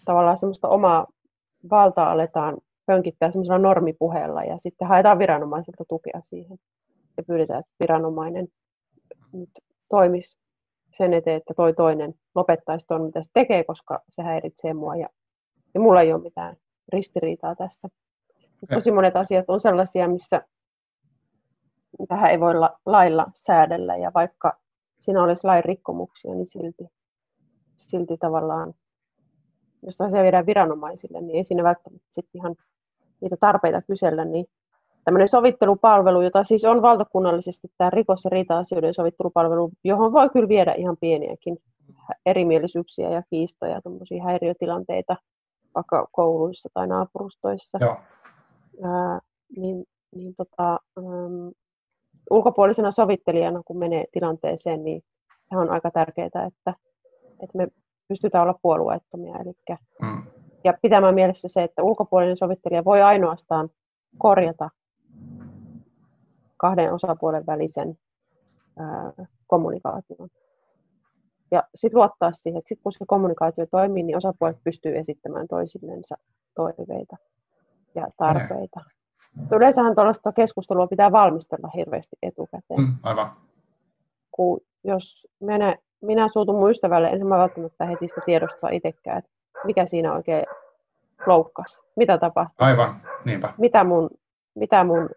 [0.04, 1.06] tavallaan semmoista omaa
[1.70, 6.58] valtaa aletaan pönkittää semmoisella normipuheella ja sitten haetaan viranomaiselta tukea siihen
[7.16, 8.48] ja pyydetään, että viranomainen
[9.32, 9.50] nyt
[9.88, 10.36] toimisi
[10.98, 15.08] sen eteen, että toi toinen lopettaisi tuon, mitä se tekee, koska se häiritsee mua ja,
[15.74, 16.56] ja mulla ei ole mitään
[16.92, 17.88] ristiriitaa tässä.
[18.70, 20.42] Tosi monet asiat on sellaisia, missä
[22.08, 24.58] tähän ei voi la, lailla säädellä ja vaikka
[24.98, 26.84] siinä olisi lain rikkomuksia, niin silti,
[27.76, 28.74] silti tavallaan,
[29.82, 32.56] jos asia viedään viranomaisille, niin ei siinä välttämättä sitten ihan
[33.20, 34.46] niitä tarpeita kysellä, niin
[35.04, 40.72] tämmöinen sovittelupalvelu, jota siis on valtakunnallisesti tämä rikos- ja riita-asioiden sovittelupalvelu, johon voi kyllä viedä
[40.72, 41.58] ihan pieniäkin
[42.26, 45.16] erimielisyyksiä ja kiistoja, tämmöisiä häiriötilanteita
[45.74, 47.78] vaikka kouluissa tai naapurustoissa.
[47.80, 47.96] Joo.
[48.82, 49.20] Ää,
[49.56, 51.52] niin, niin tota, äm,
[52.30, 55.02] ulkopuolisena sovittelijana, kun menee tilanteeseen, niin
[55.50, 56.74] se on aika tärkeää, että,
[57.40, 57.68] että me
[58.08, 59.36] pystytään olla puolueettomia.
[59.36, 59.52] Eli,
[60.02, 60.22] mm.
[60.64, 63.70] Ja pitämään mielessä se, että ulkopuolinen sovittelija voi ainoastaan
[64.18, 64.70] korjata
[66.56, 67.98] kahden osapuolen välisen
[68.78, 69.12] ää,
[69.46, 70.28] kommunikaation.
[71.50, 76.16] Ja sitten luottaa siihen, että sit kun se kommunikaatio toimii, niin osapuolet pystyy esittämään toisillensa
[76.54, 77.16] toiveita
[77.94, 78.80] ja tarpeita.
[79.36, 79.46] Mm.
[79.52, 82.80] Yleensähän tuollaista keskustelua pitää valmistella hirveästi etukäteen.
[82.80, 83.32] Mm, aivan.
[84.30, 89.30] Kun jos minä, minä suutun mun ystävälle, en mä välttämättä heti sitä tiedostaa itsekään, että
[89.64, 90.44] mikä siinä oikein
[91.26, 92.66] loukkas, mitä tapahtui.
[92.66, 93.54] Aivan, niinpä.
[93.58, 94.10] Mitä mun,
[94.54, 95.10] mitä mun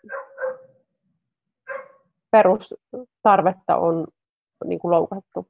[2.31, 4.07] perustarvetta on
[4.65, 5.47] niin kuin loukattu.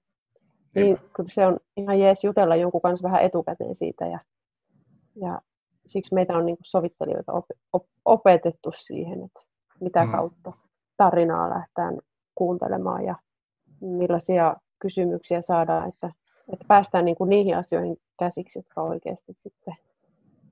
[0.76, 4.20] Niin kyllä se on ihan jees jutella jonkun kanssa vähän etukäteen siitä ja,
[5.16, 5.42] ja
[5.88, 9.40] siksi meitä on niin kuin sovittelijoita op, op, opetettu siihen, että
[9.80, 10.12] mitä mm.
[10.12, 10.54] kautta
[10.98, 11.98] tarinaa lähtään
[12.36, 13.16] kuuntelemaan ja
[13.82, 16.12] millaisia kysymyksiä saadaan, että,
[16.54, 19.76] että päästään niin kuin niihin asioihin käsiksi, jotka oikeasti sitten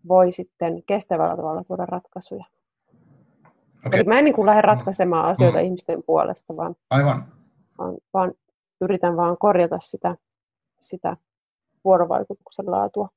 [0.07, 2.45] voi sitten kestävällä tavalla tuoda ratkaisuja.
[3.85, 3.99] Okay.
[3.99, 5.65] Eli mä en niin kuin lähde ratkaisemaan asioita mm.
[5.65, 7.25] ihmisten puolesta, vaan, Aivan.
[7.77, 8.33] Vaan, vaan
[8.81, 10.15] yritän vaan korjata sitä,
[10.79, 11.17] sitä
[11.83, 13.09] vuorovaikutuksen laatua.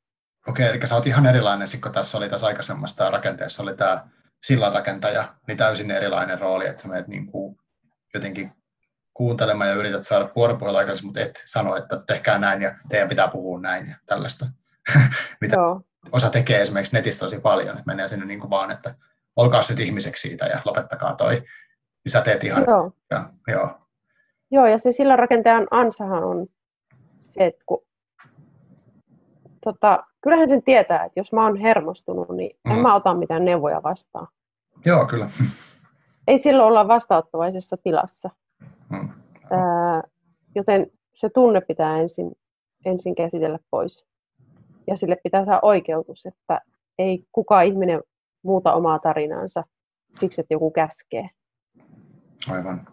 [0.48, 4.08] Okei, eli sä oot ihan erilainen, kun tässä oli tässä aikaisemmassa rakenteessa oli tämä
[4.42, 7.58] sillanrakentaja, niin täysin erilainen rooli, että sä menet niin kuin
[8.14, 8.52] jotenkin
[9.14, 13.28] kuuntelemaan ja yrität saada vuoropuhelua aikaisemmin, mutta et sano, että tehkää näin ja teidän pitää
[13.28, 14.46] puhua näin ja tällaista.
[15.40, 15.82] Mitä Joo.
[16.12, 18.94] osa tekee esimerkiksi netissä tosi paljon, että menee sinne niin kuin vaan, että
[19.36, 21.34] olkaa nyt ihmiseksi siitä ja lopettakaa toi.
[22.04, 22.64] Niin sä teet ihan...
[22.68, 22.92] Joo.
[23.10, 23.78] Ja, joo.
[24.50, 26.46] joo, ja se sillanrakentajan ansahan on
[27.20, 27.86] se, että kun
[29.64, 32.72] tota, kyllähän sen tietää, että jos mä oon hermostunut, niin mm.
[32.72, 34.26] en mä ota mitään neuvoja vastaan.
[34.84, 35.30] Joo, kyllä.
[36.28, 38.30] Ei silloin olla vastaanottavaisessa tilassa.
[38.90, 39.08] Mm.
[39.50, 40.02] Ää,
[40.54, 42.32] joten se tunne pitää ensin,
[42.84, 44.06] ensin käsitellä pois.
[44.86, 46.60] Ja sille pitää saada oikeutus, että
[46.98, 48.02] ei kukaan ihminen
[48.42, 49.64] muuta omaa tarinaansa
[50.20, 51.30] siksi, että joku käskee.
[52.48, 52.88] Aivan.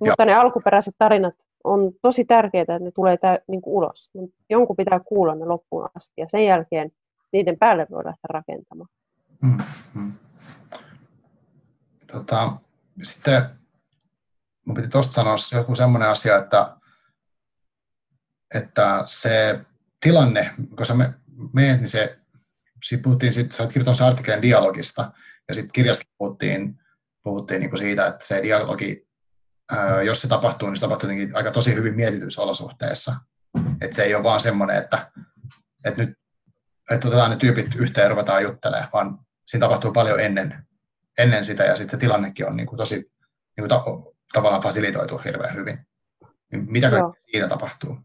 [0.00, 0.26] Mutta ja.
[0.26, 4.10] ne alkuperäiset tarinat on tosi tärkeää, että ne tulee tä, niin kuin ulos.
[4.50, 6.90] Jonkun pitää kuulla ne loppuun asti ja sen jälkeen
[7.32, 8.88] niiden päälle voi lähteä rakentamaan.
[9.42, 9.58] Hmm,
[9.94, 10.12] hmm.
[12.12, 12.52] Tota,
[13.02, 13.42] sitten
[14.66, 16.76] mun piti tuosta sanoa joku semmoinen asia, että,
[18.54, 19.60] että se
[20.00, 20.94] tilanne, kun sä
[21.52, 22.18] meet, niin se,
[22.84, 25.12] siitä puhuttiin, sit, sä olet kirjoittanut artikkelin dialogista,
[25.48, 26.78] ja sitten kirjasta puhuttiin,
[27.22, 29.08] puhuttiin niin kuin siitä, että se dialogi
[30.04, 33.16] jos se tapahtuu, niin se tapahtuu aika tosi hyvin mietityissä olosuhteissa.
[33.80, 35.10] Että se ei ole vaan semmoinen, että,
[35.84, 36.18] että nyt
[36.90, 40.66] että otetaan ne tyypit yhteen ja ruvetaan juttelemaan, vaan siinä tapahtuu paljon ennen
[41.18, 43.84] ennen sitä ja sitten se tilannekin on niin kuin tosi niin kuin ta-
[44.32, 45.78] tavallaan fasilitoitu hirveän hyvin.
[46.52, 47.96] Niin mitä kaikkea siinä tapahtuu?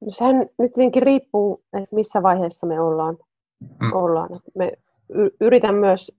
[0.00, 3.18] No sehän nyt tietenkin riippuu, että missä vaiheessa me ollaan.
[3.60, 3.92] Mm.
[3.92, 4.28] ollaan.
[4.54, 4.72] Me
[5.40, 6.12] yritän myös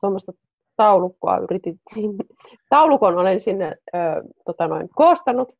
[0.00, 0.32] tuommoista
[0.76, 1.80] taulukkoa yritin,
[2.68, 3.98] taulukon olen sinne ö,
[4.44, 5.56] tota noin, koostanut,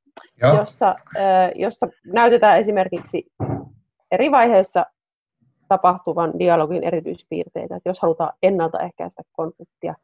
[0.59, 1.21] jossa, ö,
[1.55, 3.33] jossa näytetään esimerkiksi
[4.11, 4.87] eri vaiheissa
[5.69, 7.77] tapahtuvan dialogin erityispiirteitä.
[7.77, 9.95] Että jos halutaan ennaltaehkäistä konfliktia,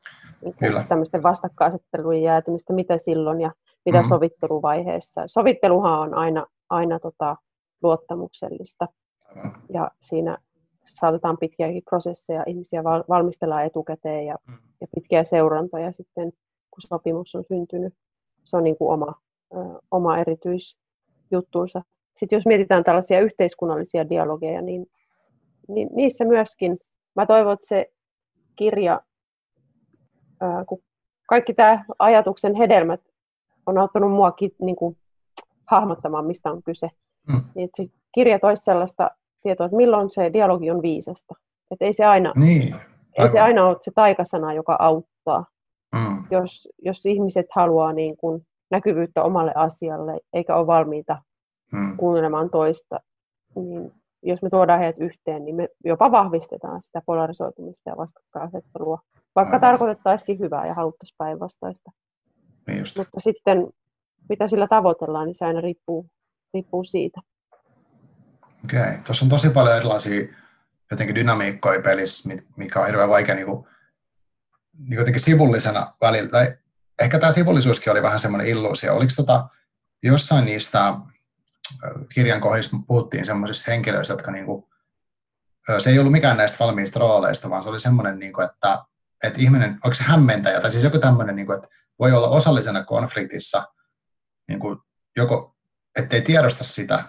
[0.45, 0.55] niin
[0.89, 3.53] tämmöisten vastakkainasettelujen jäätymistä, mitä silloin ja
[3.85, 4.09] mitä mm-hmm.
[4.09, 5.23] sovitteluvaiheessa.
[5.27, 7.37] Sovitteluhan on aina, aina tota,
[7.83, 8.89] luottamuksellista.
[9.73, 10.39] Ja siinä
[11.01, 14.55] saatetaan pitkiäkin prosesseja, ihmisiä valmistellaan etukäteen ja, mm.
[14.81, 16.33] ja pitkiä seurantoja sitten,
[16.71, 17.95] kun sopimus on syntynyt.
[18.45, 19.15] Se on niin kuin oma,
[19.55, 19.57] ö,
[19.91, 21.83] oma erityisjuttunsa.
[22.17, 24.87] Sitten jos mietitään tällaisia yhteiskunnallisia dialogeja, niin,
[25.69, 26.79] niin niissä myöskin,
[27.17, 27.93] mä toivon, että se
[28.57, 29.01] kirja,
[30.43, 30.83] ö, kun
[31.29, 33.01] kaikki tämä ajatuksen hedelmät
[33.67, 34.97] on auttanut mua niin kuin,
[35.67, 36.91] hahmottamaan, mistä on kyse.
[37.29, 37.45] Mm.
[37.55, 39.11] Niin, että se kirja toisi sellaista
[39.43, 41.35] tietoa, että milloin se dialogi on viisasta.
[41.71, 42.75] Että ei se aina, niin,
[43.19, 45.47] ei se aina ole se taikasana, joka auttaa.
[45.95, 46.25] Mm.
[46.31, 51.23] Jos, jos ihmiset haluaa niin kuin näkyvyyttä omalle asialle, eikä ole valmiita
[51.73, 51.97] mm.
[51.97, 53.01] kuuntelemaan toista,
[53.55, 58.99] niin jos me tuodaan heidät yhteen, niin me jopa vahvistetaan sitä polarisoitumista ja vastakkainasettelua,
[59.37, 59.61] vaikka Aivan.
[59.61, 61.91] tarkoitettaisikin hyvää ja haluttaisiin päinvastaista.
[62.67, 63.69] Niin Mutta sitten
[64.29, 66.07] mitä sillä tavoitellaan, niin se aina riippuu,
[66.55, 67.21] riippuu siitä.
[68.65, 68.99] Okei, okay.
[69.05, 70.27] tuossa on tosi paljon erilaisia
[70.91, 73.67] jotenkin dynamiikkoja pelissä, mikä on hirveän vaikea niin kuin,
[74.79, 76.57] niin jotenkin sivullisena välillä.
[76.99, 78.95] Ehkä tämä sivullisuuskin oli vähän semmoinen illuusio.
[78.95, 79.49] Oliko tota,
[80.03, 80.95] jossain niistä
[82.15, 84.65] kirjan kohdissa puhuttiin semmoisista henkilöistä, jotka niin kuin,
[85.79, 88.85] se ei ollut mikään näistä valmiista rooleista, vaan se oli semmoinen, niin kuin, että,
[89.23, 92.85] että ihminen, onko se hämmentäjä, tai siis joku tämmöinen, niin kuin, että voi olla osallisena
[92.85, 93.65] konfliktissa,
[94.49, 94.79] niin kuin,
[95.17, 95.57] joko
[95.97, 97.05] ettei tiedosta sitä,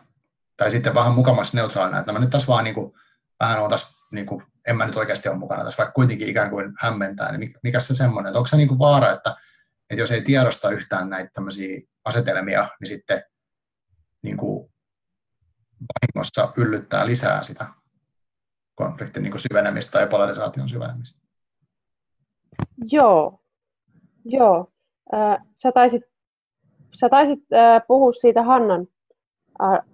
[0.62, 2.93] tai sitten vähän mukamassa neutraalina, että mä nyt tässä vaan niin kuin,
[3.39, 6.49] vähän on tässä, niin kuin, en mä nyt oikeasti ole mukana tässä, vaikka kuitenkin ikään
[6.49, 9.36] kuin hämmentää, niin mikä se semmoinen, että onko se niin kuin vaara, että,
[9.89, 13.24] että jos ei tiedosta yhtään näitä tämmöisiä asetelmia, niin sitten
[14.22, 14.72] niin kuin
[15.80, 17.68] vahingossa yllyttää lisää sitä
[18.76, 21.22] konfliktin niin kuin syvenemistä tai polarisaation syvenemistä.
[22.91, 23.41] Joo,
[24.26, 24.72] joo.
[25.14, 26.03] Äh, sä taisit,
[26.99, 28.88] sä taisit äh, puhua siitä Hannan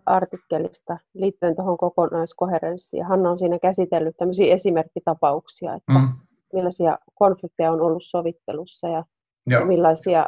[0.06, 3.06] artikkelista liittyen tuohon kokonaiskoherenssiin.
[3.06, 6.14] Hanna on siinä käsitellyt tämmöisiä esimerkkitapauksia, että mm.
[6.54, 9.04] millaisia konflikteja on ollut sovittelussa ja
[9.48, 9.66] Joo.
[9.66, 10.26] millaisia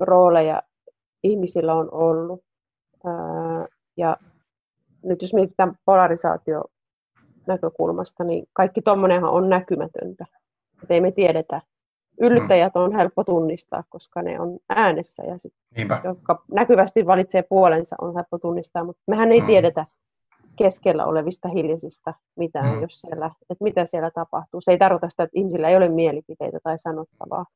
[0.00, 0.62] rooleja
[1.22, 2.40] ihmisillä on ollut.
[3.96, 4.16] ja
[5.04, 6.64] nyt jos mietitään polarisaatio
[7.46, 10.26] näkökulmasta, niin kaikki tuommoinenhan on näkymätöntä.
[10.82, 11.60] Että ei me tiedetä,
[12.22, 15.54] yllyttäjät on helppo tunnistaa, koska ne on äänessä ja sit,
[16.04, 19.46] jotka näkyvästi valitsee puolensa, on helppo tunnistaa, mutta mehän ei mm.
[19.46, 19.86] tiedetä
[20.56, 22.82] keskellä olevista hiljaisista mitään, mm.
[22.82, 24.60] jos siellä, että mitä siellä tapahtuu.
[24.60, 27.46] Se ei tarkoita sitä, että ihmisillä ei ole mielipiteitä tai sanottavaa.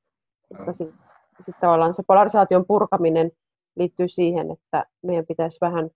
[0.59, 0.99] Mutta sitten
[1.47, 3.31] sit tavallaan se polarisaation purkaminen
[3.77, 5.91] liittyy siihen, että meidän pitäisi vähän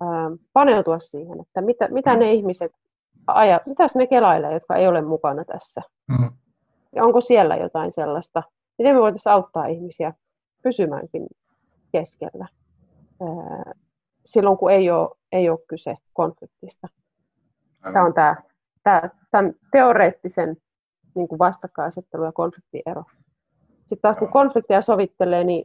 [0.00, 2.18] ää, paneutua siihen, että mitä, mitä mm.
[2.20, 2.72] ne ihmiset
[3.26, 5.82] ajat, mitä ne kelailee, jotka ei ole mukana tässä.
[6.08, 6.30] Mm.
[6.96, 8.42] Ja onko siellä jotain sellaista,
[8.78, 10.12] miten me voitaisiin auttaa ihmisiä
[10.62, 11.26] pysymäänkin
[11.92, 12.46] keskellä
[14.26, 16.88] silloin, kun ei ole, ei ole kyse konfliktista.
[17.82, 18.36] Tämä on tämä,
[18.82, 20.56] tämä tämän teoreettisen
[21.14, 23.04] niin kuin vastakkainasettelu ja konfliktiero.
[23.80, 25.64] Sitten taas kun konflikteja sovittelee, niin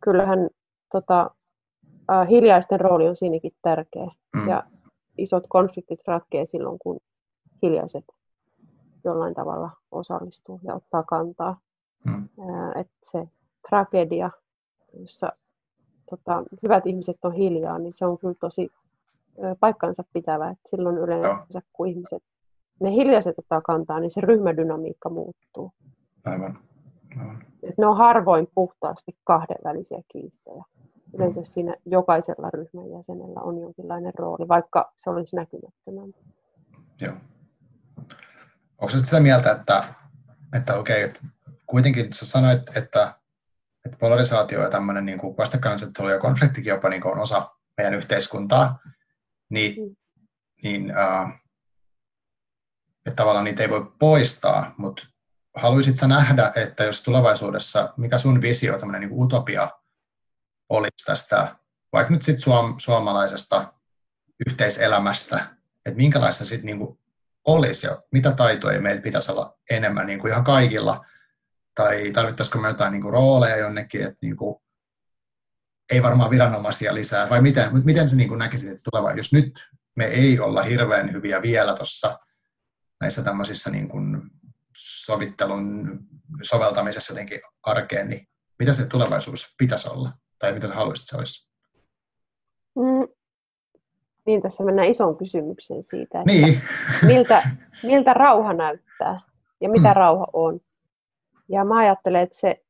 [0.00, 0.48] kyllähän
[0.92, 1.30] tota,
[2.10, 4.10] äh, hiljaisten rooli on siinäkin tärkeä.
[4.36, 4.48] Mm.
[4.48, 4.64] Ja
[5.18, 7.00] isot konfliktit ratkeaa silloin, kun
[7.62, 8.04] hiljaiset
[9.04, 11.58] jollain tavalla osallistuu ja ottaa kantaa.
[12.06, 12.28] Mm.
[12.74, 13.28] Että se
[13.68, 14.30] tragedia,
[15.00, 15.32] jossa
[16.10, 18.70] tota, hyvät ihmiset on hiljaa, niin se on kyllä tosi
[19.60, 20.50] paikkansa pitävä.
[20.50, 22.22] Et silloin yleensä, kun ihmiset,
[22.80, 25.72] ne hiljaiset ottaa kantaa, niin se ryhmädynamiikka muuttuu.
[26.24, 26.58] Aivan.
[27.20, 27.44] Aivan.
[27.62, 30.64] Et ne on harvoin puhtaasti kahdenvälisiä kiistoja.
[31.14, 31.44] Yleensä mm.
[31.44, 36.14] siinä jokaisella ryhmän jäsenellä on jonkinlainen rooli, vaikka se olisi näkymättömän.
[37.00, 37.14] Joo.
[38.82, 39.94] Onko sitä mieltä, että,
[40.56, 41.20] että okei, että
[41.66, 43.14] kuitenkin sä sanoit, että,
[43.84, 47.94] että polarisaatio ja tämmöinen niin kuin vastakkainasettelu ja konfliktikin jopa niin kuin on osa meidän
[47.94, 48.78] yhteiskuntaa,
[49.50, 49.96] niin, mm.
[50.62, 51.42] niin äh,
[53.06, 55.06] että tavallaan niitä ei voi poistaa, mutta
[55.56, 59.70] haluaisit sä nähdä, että jos tulevaisuudessa, mikä sun visio, semmoinen niin utopia
[60.68, 61.56] olisi tästä,
[61.92, 63.72] vaikka nyt sitten suom- suomalaisesta
[64.46, 65.46] yhteiselämästä,
[65.86, 66.98] että minkälaista sitten niin
[67.46, 71.04] olisi ja mitä taitoja meillä pitäisi olla enemmän niin kuin ihan kaikilla,
[71.74, 74.62] tai tarvittaisiko me jotain niin kuin rooleja jonnekin, että niin kuin,
[75.92, 79.32] ei varmaan viranomaisia lisää, vai miten, mutta miten se niin kuin näkisit, että tuleva, jos
[79.32, 79.66] nyt
[79.96, 82.18] me ei olla hirveän hyviä vielä tuossa
[83.00, 84.22] näissä tämmöisissä niin kuin
[84.76, 85.98] sovittelun
[86.42, 88.28] soveltamisessa jotenkin arkeen, niin
[88.58, 91.48] mitä se tulevaisuus pitäisi olla, tai mitä sä haluaisit se olisi?
[92.76, 93.14] Mm,
[94.26, 96.60] niin, tässä mennään isoon kysymykseen siitä, että niin.
[97.06, 97.42] miltä,
[97.82, 99.20] miltä rauha näyttää
[99.60, 99.94] ja mitä mm.
[99.94, 100.60] rauha on.
[101.48, 102.64] Ja mä ajattelen, että se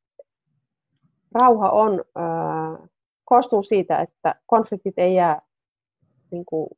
[1.34, 2.88] rauha on, äh,
[3.24, 5.42] koostuu siitä, että konfliktit ei jää
[6.30, 6.68] niin kuin,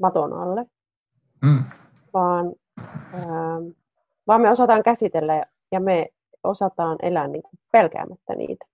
[0.00, 0.66] maton alle,
[1.42, 1.64] mm.
[2.14, 2.52] vaan,
[3.14, 3.74] äh,
[4.26, 6.08] vaan me osataan käsitellä ja me
[6.44, 8.64] osataan elää niin kuin, pelkäämättä niitä.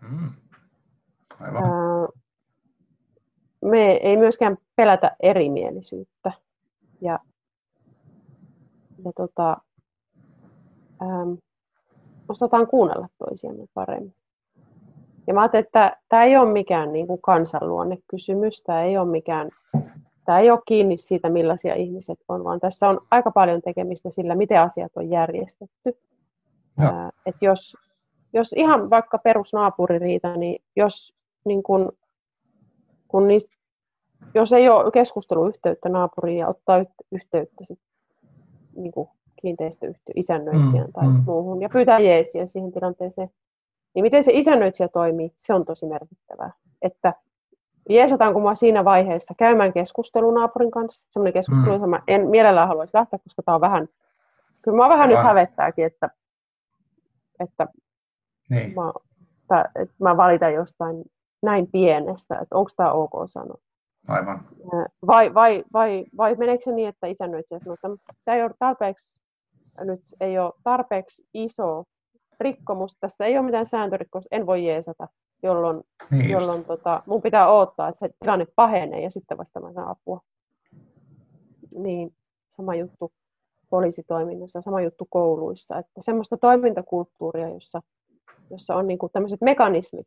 [0.00, 0.32] Mm.
[1.40, 1.64] Aivan.
[1.64, 2.23] Äh,
[3.64, 6.32] me ei myöskään pelätä erimielisyyttä.
[7.00, 7.18] Ja,
[9.04, 9.56] ja tota,
[11.02, 11.32] ähm,
[12.28, 14.14] osataan kuunnella toisiamme paremmin.
[15.26, 19.50] Ja mä ajattelin, että tämä ei ole mikään niin kuin kansanluonnekysymys, tämä ei ole mikään,
[20.24, 24.34] tämä ei ole kiinni siitä, millaisia ihmiset on, vaan tässä on aika paljon tekemistä sillä,
[24.34, 25.98] miten asiat on järjestetty.
[26.78, 27.76] Ää, et jos,
[28.32, 31.92] jos ihan vaikka perusnaapuririita, niin jos niin kun
[33.14, 33.56] kun niistä,
[34.34, 37.78] jos ei ole keskusteluyhteyttä naapuriin ja ottaa yhteyttä sit,
[38.76, 39.08] niin kuin
[39.42, 41.22] kiinteistöyhtiö, isännöitsijän mm, tai mm.
[41.26, 43.30] muuhun ja pyytää jeesiä siihen tilanteeseen,
[43.94, 46.52] niin miten se isännöitsijä toimii, se on tosi merkittävää.
[46.82, 47.14] Että
[47.88, 51.94] jeesataanko mua siinä vaiheessa käymään keskustelua naapurin kanssa, semmoinen keskustelu, mm.
[52.08, 53.88] en mielellään haluaisi lähteä, koska tämä on vähän,
[54.62, 56.10] kyllä mä vähän nyt hävettääkin, että,
[57.40, 57.68] että,
[58.50, 58.74] niin.
[58.74, 58.92] mä,
[59.74, 61.04] että mä valitan jostain
[61.44, 63.58] näin pienestä, että onko tämä ok sanoa.
[64.08, 64.40] Aivan.
[65.06, 69.20] Vai, vai, vai, vai meneekö se niin, että isännöitsijä sanoo, että tämä ei ole tarpeeksi,
[69.80, 71.84] nyt ei ole tarpeeksi iso
[72.40, 75.08] rikkomus, tässä ei ole mitään sääntörikkomusta, en voi jeesata,
[75.42, 79.72] jolloin, niin jolloin tota, mun pitää odottaa, että se tilanne pahenee ja sitten vasta mä
[79.72, 80.20] saan apua.
[81.78, 82.14] Niin,
[82.56, 83.12] sama juttu
[83.70, 87.82] poliisitoiminnassa, sama juttu kouluissa, että semmoista toimintakulttuuria, jossa,
[88.50, 90.06] jossa on niin tämmöiset mekanismit,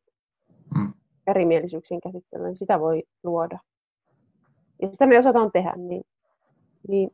[0.76, 0.94] mm
[1.28, 3.60] erimielisyyksien käsittelyyn, niin sitä voi luoda.
[4.82, 6.04] Ja sitä me osataan tehdä, niin,
[6.88, 7.10] niin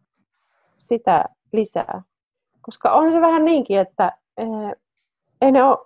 [0.78, 2.02] sitä lisää.
[2.62, 4.76] Koska on se vähän niinkin, että eh,
[5.42, 5.78] ei ne, ole,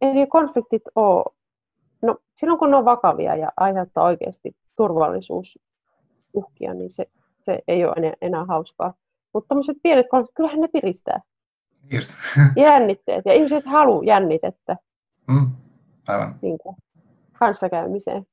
[0.00, 1.24] ei ne konfliktit ole,
[2.02, 7.06] no silloin kun ne on vakavia ja aiheuttaa oikeasti turvallisuusuhkia, niin se,
[7.44, 8.94] se ei ole enää, enää hauskaa.
[9.34, 11.20] Mutta tämmöiset pienet konfliktit, kyllähän ne piristää.
[11.90, 12.10] Just.
[12.56, 14.76] Jännitteet, ja ihmiset haluaa jännitettä.
[15.28, 15.50] Mm,
[16.08, 16.34] aivan.
[16.42, 16.76] Niin kuin
[17.38, 18.26] kanssakäymiseen.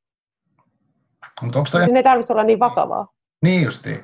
[1.42, 1.88] Mutta onko toi...
[1.88, 3.08] Ne ei tarvitse olla niin vakavaa.
[3.44, 4.04] Niin justiin.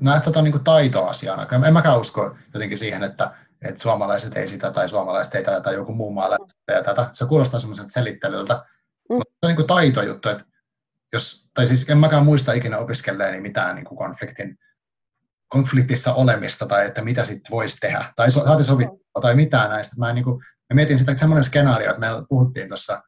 [0.00, 1.46] Näet sä niin taitoasiana.
[1.66, 3.30] En mäkään usko jotenkin siihen, että,
[3.64, 6.30] että suomalaiset ei sitä tai suomalaiset ei tätä tai joku muu maa
[6.68, 7.08] ja tätä.
[7.12, 8.54] Se kuulostaa semmoiselta selittelyltä.
[9.08, 9.16] Mm.
[9.16, 10.44] Mutta se on niin taitojuttu, että
[11.12, 14.58] jos, tai siis en mäkään muista ikinä opiskelleeni mitään niin kuin konfliktin,
[15.48, 19.96] konfliktissa olemista tai että mitä sitten voisi tehdä tai saati sovittua tai mitään näistä.
[19.98, 23.02] Mä, niin kuin, mä mietin sitä, että semmoinen skenaario, että me puhuttiin tuossa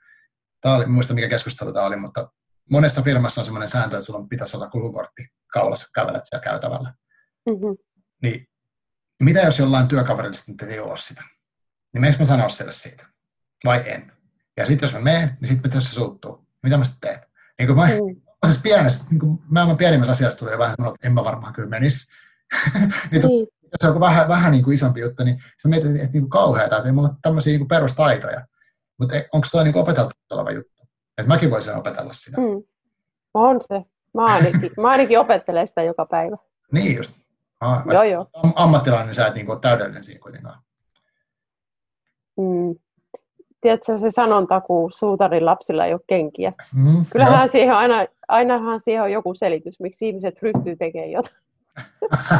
[0.60, 2.32] tämä oli, muista mikä keskustelu tämä oli, mutta
[2.70, 6.94] monessa firmassa on sellainen sääntö, että sulla pitäisi olla kulukortti kaulassa, kävelet siellä käytävällä.
[7.46, 7.76] Mm-hmm.
[8.22, 8.46] Niin
[9.22, 11.22] mitä jos jollain työkaverilla sitten ei ole sitä?
[11.92, 13.06] Niin meneekö mä sanoa sille siitä?
[13.64, 14.12] Vai en?
[14.56, 16.46] Ja sitten jos mä menen, niin sitten mitä se suuttuu?
[16.62, 17.30] Mitä mä sitten teen?
[17.58, 18.20] Niin kuin mä, mm.
[18.46, 21.68] siis pienessä, niin kuin maailman pienimmässä asiassa tulee vähän sanoa, että en mä varmaan kyllä
[21.68, 22.12] menisi.
[23.10, 23.46] niin, niin.
[23.62, 26.30] Jos se on vähän, vähän niin kuin isompi juttu, niin sä mietit, että, niin kuin
[26.30, 28.46] kauheata, että ei mulla ole tämmöisiä niin perustaitoja.
[29.00, 30.82] Mutta onko tuo niin opeteltu oleva juttu?
[31.18, 32.40] Että mäkin voisin opetella sitä.
[32.40, 32.62] Mm.
[33.34, 33.84] On se.
[34.14, 36.36] Mä ainakin, mä ainakin opettelen sitä joka päivä.
[36.72, 37.14] Niin just.
[37.60, 38.26] Ah, joo, joo.
[38.54, 40.62] Ammattilainen, niin sä et niin ole täydellinen siinä kuitenkaan.
[42.36, 42.74] Mm.
[43.60, 46.52] Tiedätkö se sanontaku, suutarin lapsilla ei ole kenkiä.
[46.74, 47.52] Mm, Kyllähän joo.
[47.52, 51.36] siihen on aina, ainahan siihen on joku selitys, miksi ihmiset ryhtyy tekemään jotain.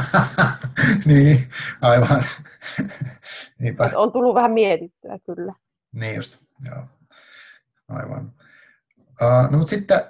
[1.07, 1.49] niin,
[1.81, 2.23] aivan.
[3.59, 3.91] Niinpä.
[3.95, 5.55] On tullut vähän mietittyä kyllä.
[5.93, 6.50] Niin just.
[6.65, 6.85] Joo,
[7.89, 8.33] aivan.
[8.99, 10.01] Uh, no mutta sitten,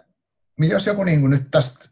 [0.59, 1.89] jos joku niin kuin nyt tästä,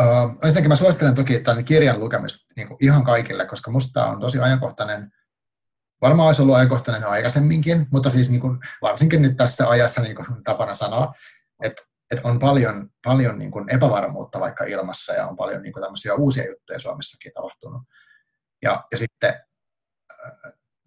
[0.00, 4.20] uh, ensinnäkin mä suosittelen toki tämän kirjan lukemista niin kuin ihan kaikille, koska musta on
[4.20, 5.12] tosi ajankohtainen,
[6.00, 10.44] varmaan olisi ollut ajankohtainen aikaisemminkin, mutta siis niin kuin, varsinkin nyt tässä ajassa niin kuin
[10.44, 11.12] tapana sanoa,
[11.62, 15.82] että, että on paljon, paljon niin kuin epävarmuutta vaikka ilmassa ja on paljon niin kuin
[15.82, 17.82] tämmöisiä uusia juttuja Suomessakin tapahtunut.
[18.62, 19.34] Ja, ja sitten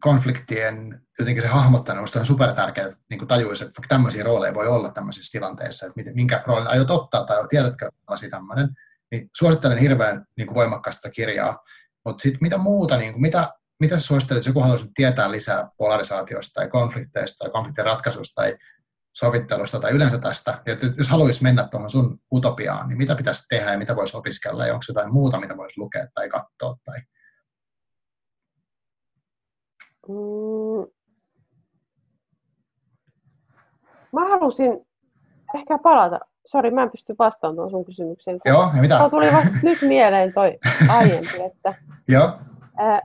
[0.04, 4.92] konfliktien jotenkin se hahmottaminen on super tärkeää, että niin tajuisi, että tämmöisiä rooleja voi olla
[4.92, 8.70] tämmöisissä tilanteissa, että minkä roolin aiot ottaa tai tiedätkö olisi tämmöinen,
[9.12, 11.60] niin suosittelen hirveän niin kuin voimakkaasta kirjaa.
[12.06, 16.54] Mutta sitten mitä muuta, niin kuin, mitä, mitä suosittelet, jos joku haluaisi tietää lisää polarisaatiosta
[16.54, 18.58] tai konflikteista tai konfliktien ratkaisusta tai
[19.14, 23.72] sovittelusta tai yleensä tästä, ja jos haluaisi mennä tuohon sun utopiaan, niin mitä pitäisi tehdä
[23.72, 26.76] ja mitä voisi opiskella ja onko jotain muuta, mitä voisi lukea tai katsoa?
[26.86, 27.02] Tai...
[30.08, 30.88] Mm.
[34.14, 34.88] Mä halusin
[35.56, 36.20] ehkä palata.
[36.46, 38.40] Sori, mä en pysty vastaamaan tuon sun kysymykseen.
[38.46, 39.10] Joo, ja mitä?
[39.10, 40.58] tuli vasta nyt mieleen toi
[40.98, 41.76] aiempi, että
[42.08, 42.32] Joo.
[42.78, 43.02] Ää,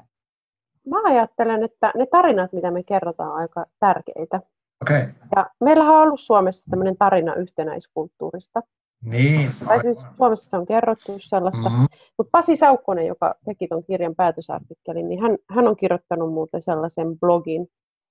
[0.90, 4.40] mä ajattelen, että ne tarinat, mitä me kerrotaan, on aika tärkeitä.
[4.82, 5.09] Okay.
[5.36, 8.62] Ja meillähän on ollut Suomessa tämmöinen tarina yhtenäiskulttuurista.
[9.05, 9.51] Niin.
[9.66, 11.68] Tai siis Suomessa on kerrottu sellaista.
[11.68, 11.86] Mm-hmm.
[12.18, 17.18] Mutta Pasi Saukkonen, joka teki tuon kirjan päätösartikkelin, niin hän, hän on kirjoittanut muuten sellaisen
[17.20, 17.68] blogin,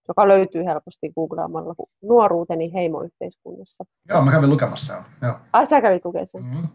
[0.07, 3.83] joka löytyy helposti googlaamalla nuoruuteni heimoyhteiskunnassa.
[4.09, 5.03] Joo, mä kävin lukemassa.
[5.21, 5.33] Joo.
[5.53, 6.47] Ai, sä kävit lukemassa sen.
[6.47, 6.67] Mm-hmm.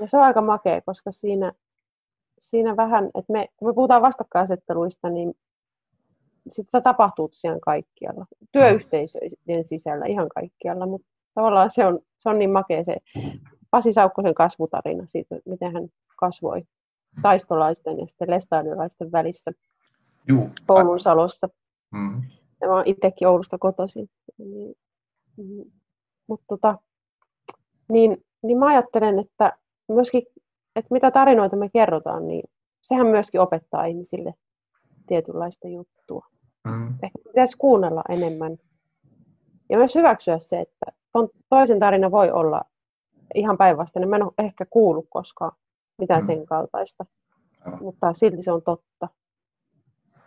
[0.00, 1.52] Ja se on aika makea, koska siinä,
[2.38, 5.34] siinä vähän, että me, kun me puhutaan vastakkainasetteluista, niin
[6.48, 8.26] sit se tapahtuu tosiaan kaikkialla.
[8.52, 12.96] Työyhteisöiden sisällä ihan kaikkialla, mutta tavallaan se on, se on niin makea se
[13.70, 16.62] Pasi Saukkosen kasvutarina siitä, miten hän kasvoi
[17.22, 19.50] taistolaisten ja sitten lestadiolaisten välissä
[20.28, 20.50] Juu.
[20.68, 21.48] Oulun Salossa.
[21.92, 22.22] Mm-hmm.
[22.60, 24.10] Ja mä oon itsekin Oulusta kotoisin.
[24.38, 24.74] Niin,
[25.36, 25.70] mm,
[26.26, 26.78] mutta tota,
[27.88, 29.58] niin, niin mä ajattelen, että
[29.88, 30.22] myöskin,
[30.76, 32.44] että mitä tarinoita me kerrotaan, niin
[32.82, 34.34] sehän myöskin opettaa ihmisille
[35.06, 36.26] tietynlaista juttua.
[36.68, 36.88] Mm.
[37.02, 38.56] Ehkä pitäisi kuunnella enemmän.
[39.70, 40.86] Ja myös hyväksyä se, että
[41.48, 42.62] toisen tarina voi olla
[43.34, 44.08] ihan päinvastainen.
[44.08, 45.52] Mä en ole ehkä kuullut koskaan
[45.98, 46.26] mitään mm.
[46.26, 47.04] sen kaltaista,
[47.80, 49.08] mutta silti se on totta.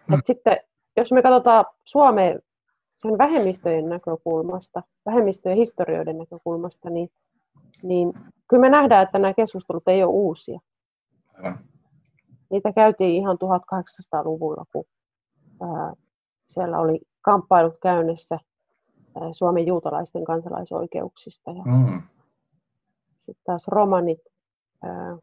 [0.07, 0.19] Mm.
[0.19, 0.57] Et sitten,
[0.97, 2.39] jos me katsotaan Suomeen
[2.97, 7.09] sen vähemmistöjen näkökulmasta, vähemmistöjen historioiden näkökulmasta, niin,
[7.83, 8.13] niin
[8.47, 10.59] kyllä me nähdään, että nämä keskustelut ei ole uusia.
[11.33, 11.59] Aivan.
[12.49, 14.85] Niitä käytiin ihan 1800-luvulla, kun
[15.61, 15.93] ää,
[16.49, 18.39] siellä oli kamppailut käynnissä
[19.31, 21.51] Suomen juutalaisten kansalaisoikeuksista.
[21.51, 22.01] Ja mm.
[23.15, 24.19] Sitten taas romanit
[24.83, 25.17] ää,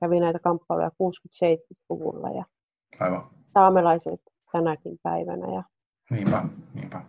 [0.00, 2.44] kävi näitä kamppailuja 60-70-luvulla ja
[3.00, 3.26] Aivan.
[3.54, 4.20] saamelaiset
[4.52, 5.54] tänäkin päivänä.
[5.54, 5.62] Ja,
[6.10, 6.42] niinpä,
[6.74, 7.02] niinpä.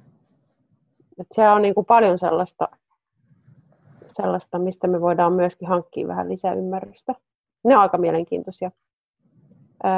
[1.19, 2.67] Että siellä on niin kuin paljon sellaista,
[4.07, 7.15] sellaista, mistä me voidaan myöskin hankkia vähän lisää ymmärrystä.
[7.63, 8.71] Ne on aika mielenkiintoisia.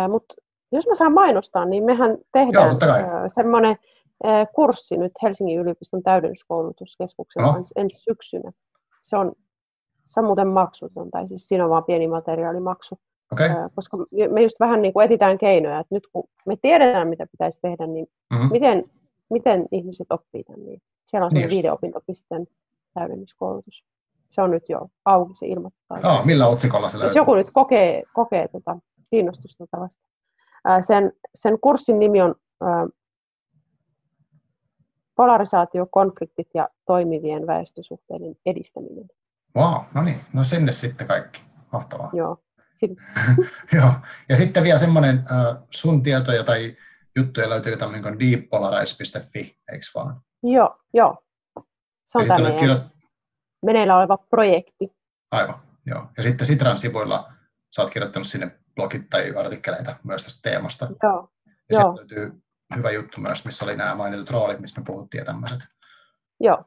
[0.09, 0.35] Mutta
[0.71, 2.77] jos mä saan mainostaa, niin mehän tehdään
[3.35, 3.77] semmoinen
[4.55, 7.63] kurssi nyt Helsingin yliopiston täydennyskoulutuskeskuksen no.
[7.75, 8.51] ensi syksynä.
[9.01, 9.33] Se on,
[10.05, 12.99] se on muuten maksuton, tai siis siinä on vain pieni materiaalimaksu.
[13.31, 13.49] Okay.
[13.75, 13.97] Koska
[14.29, 17.87] me just vähän niin kuin etitään keinoja, että nyt kun me tiedetään, mitä pitäisi tehdä,
[17.87, 18.51] niin mm-hmm.
[18.51, 18.83] miten,
[19.29, 20.65] miten ihmiset oppii tämän.
[20.65, 22.47] Niin siellä on se niin viiden opintopisteen
[22.93, 23.83] täydennyskoulutus.
[24.29, 25.99] Se on nyt jo auki, se ilmoittaa.
[26.03, 27.09] Oh, millä otsikolla se löytyy?
[27.09, 28.77] Jos joku nyt kokee, kokee tota,
[29.09, 30.01] kiinnostusta tällaista.
[30.87, 32.35] Sen, sen kurssin nimi on
[35.21, 39.05] polarisaatio, konfliktit ja toimivien väestösuhteiden edistäminen.
[39.55, 41.41] Wow, no niin, no sinne sitten kaikki.
[41.71, 42.09] Mahtavaa.
[42.13, 42.37] Joo.
[43.77, 43.91] Joo.
[44.29, 46.77] Ja sitten vielä semmoinen äh, sun tietoja tai
[47.15, 50.21] juttuja löytyy tämmöinen kuin deeppolarize.fi, eikö vaan?
[50.43, 51.17] Joo, joo.
[52.07, 52.79] Se on tämä kirjo...
[53.65, 54.91] meneillä oleva projekti.
[55.31, 55.55] Aivan,
[55.85, 56.07] joo.
[56.17, 57.33] Ja sitten Sitran sivuilla
[57.75, 60.87] sä oot kirjoittanut sinne blogit tai artikkeleita myös tästä teemasta.
[61.03, 61.29] Joo.
[61.69, 61.81] Ja Joo.
[61.81, 62.41] sitten löytyy
[62.75, 65.59] hyvä juttu myös, missä oli nämä mainitut roolit, mistä me puhuttiin ja tämmöiset.
[66.39, 66.65] Joo.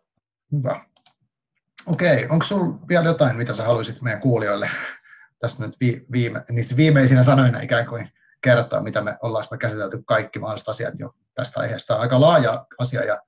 [0.53, 0.85] Hyvä.
[1.87, 4.71] Okei, onko sinulla vielä jotain, mitä sä haluaisit meidän kuulijoille
[5.41, 5.77] tässä nyt
[6.13, 10.95] viime, niistä viimeisinä sanoina ikään kuin kertoa, mitä me ollaan me käsitelty kaikki mahdolliset asiat
[10.99, 11.95] jo tästä aiheesta.
[11.95, 13.23] On aika laaja asia ja,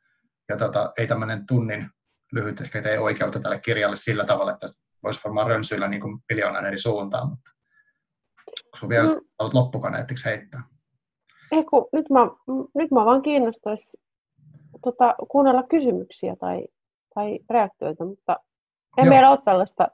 [0.49, 1.91] ja tota, ei tämmöinen tunnin
[2.33, 6.67] lyhyt ehkä tee oikeutta tälle kirjalle sillä tavalla, että tästä voisi varmaan rönsyillä niin miljoonan
[6.67, 7.51] eri suuntaan, mutta
[8.49, 9.21] onko sinulla vielä mm.
[9.53, 10.63] loppukaneettiksi heittää?
[11.53, 12.21] Ei kun, nyt, mä,
[12.75, 13.93] nyt mä vaan kiinnostaisi
[14.85, 16.65] tota, kuunnella kysymyksiä tai,
[17.15, 18.37] tai reaktioita, mutta
[18.97, 19.11] en Joo.
[19.11, 19.89] meillä ole tällaista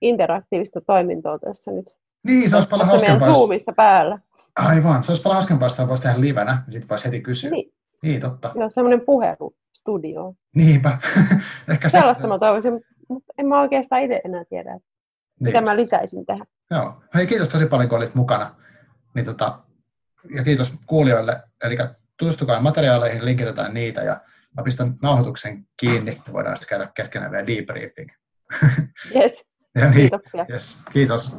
[0.00, 1.96] interaktiivista toimintoa tässä nyt.
[2.26, 3.32] Niin, se olisi paljon hauskempaa.
[3.32, 4.18] Zoomissa päällä.
[4.56, 7.50] Aivan, se olisi paljon hauskempaa, että voisi tehdä livenä, ja sitten voisi heti kysyä.
[7.50, 7.72] Niin.
[8.02, 8.52] Niin, totta.
[8.54, 10.34] Joo, semmoinen puhelustudio.
[10.54, 10.98] Niinpä.
[11.72, 12.28] Ehkä Sellaista se...
[12.28, 14.82] mä toivoisin, mutta en mä oikeastaan itse enää tiedä, niin.
[15.40, 16.46] mitä mä lisäisin tähän.
[16.70, 16.94] Joo.
[17.14, 18.54] Hei, kiitos tosi paljon, kun olit mukana.
[19.14, 19.58] Niin tota,
[20.34, 21.42] ja kiitos kuulijoille.
[21.64, 21.76] Eli
[22.16, 24.20] tutustukaa materiaaleihin, linkitetään niitä ja
[24.56, 28.10] mä pistän nauhoituksen kiinni ja voidaan sitten käydä keskenään vielä debriefing.
[29.14, 29.44] Yes.
[29.74, 30.46] ja niin, Kiitoksia.
[30.50, 30.78] Yes.
[30.92, 31.36] Kiitos.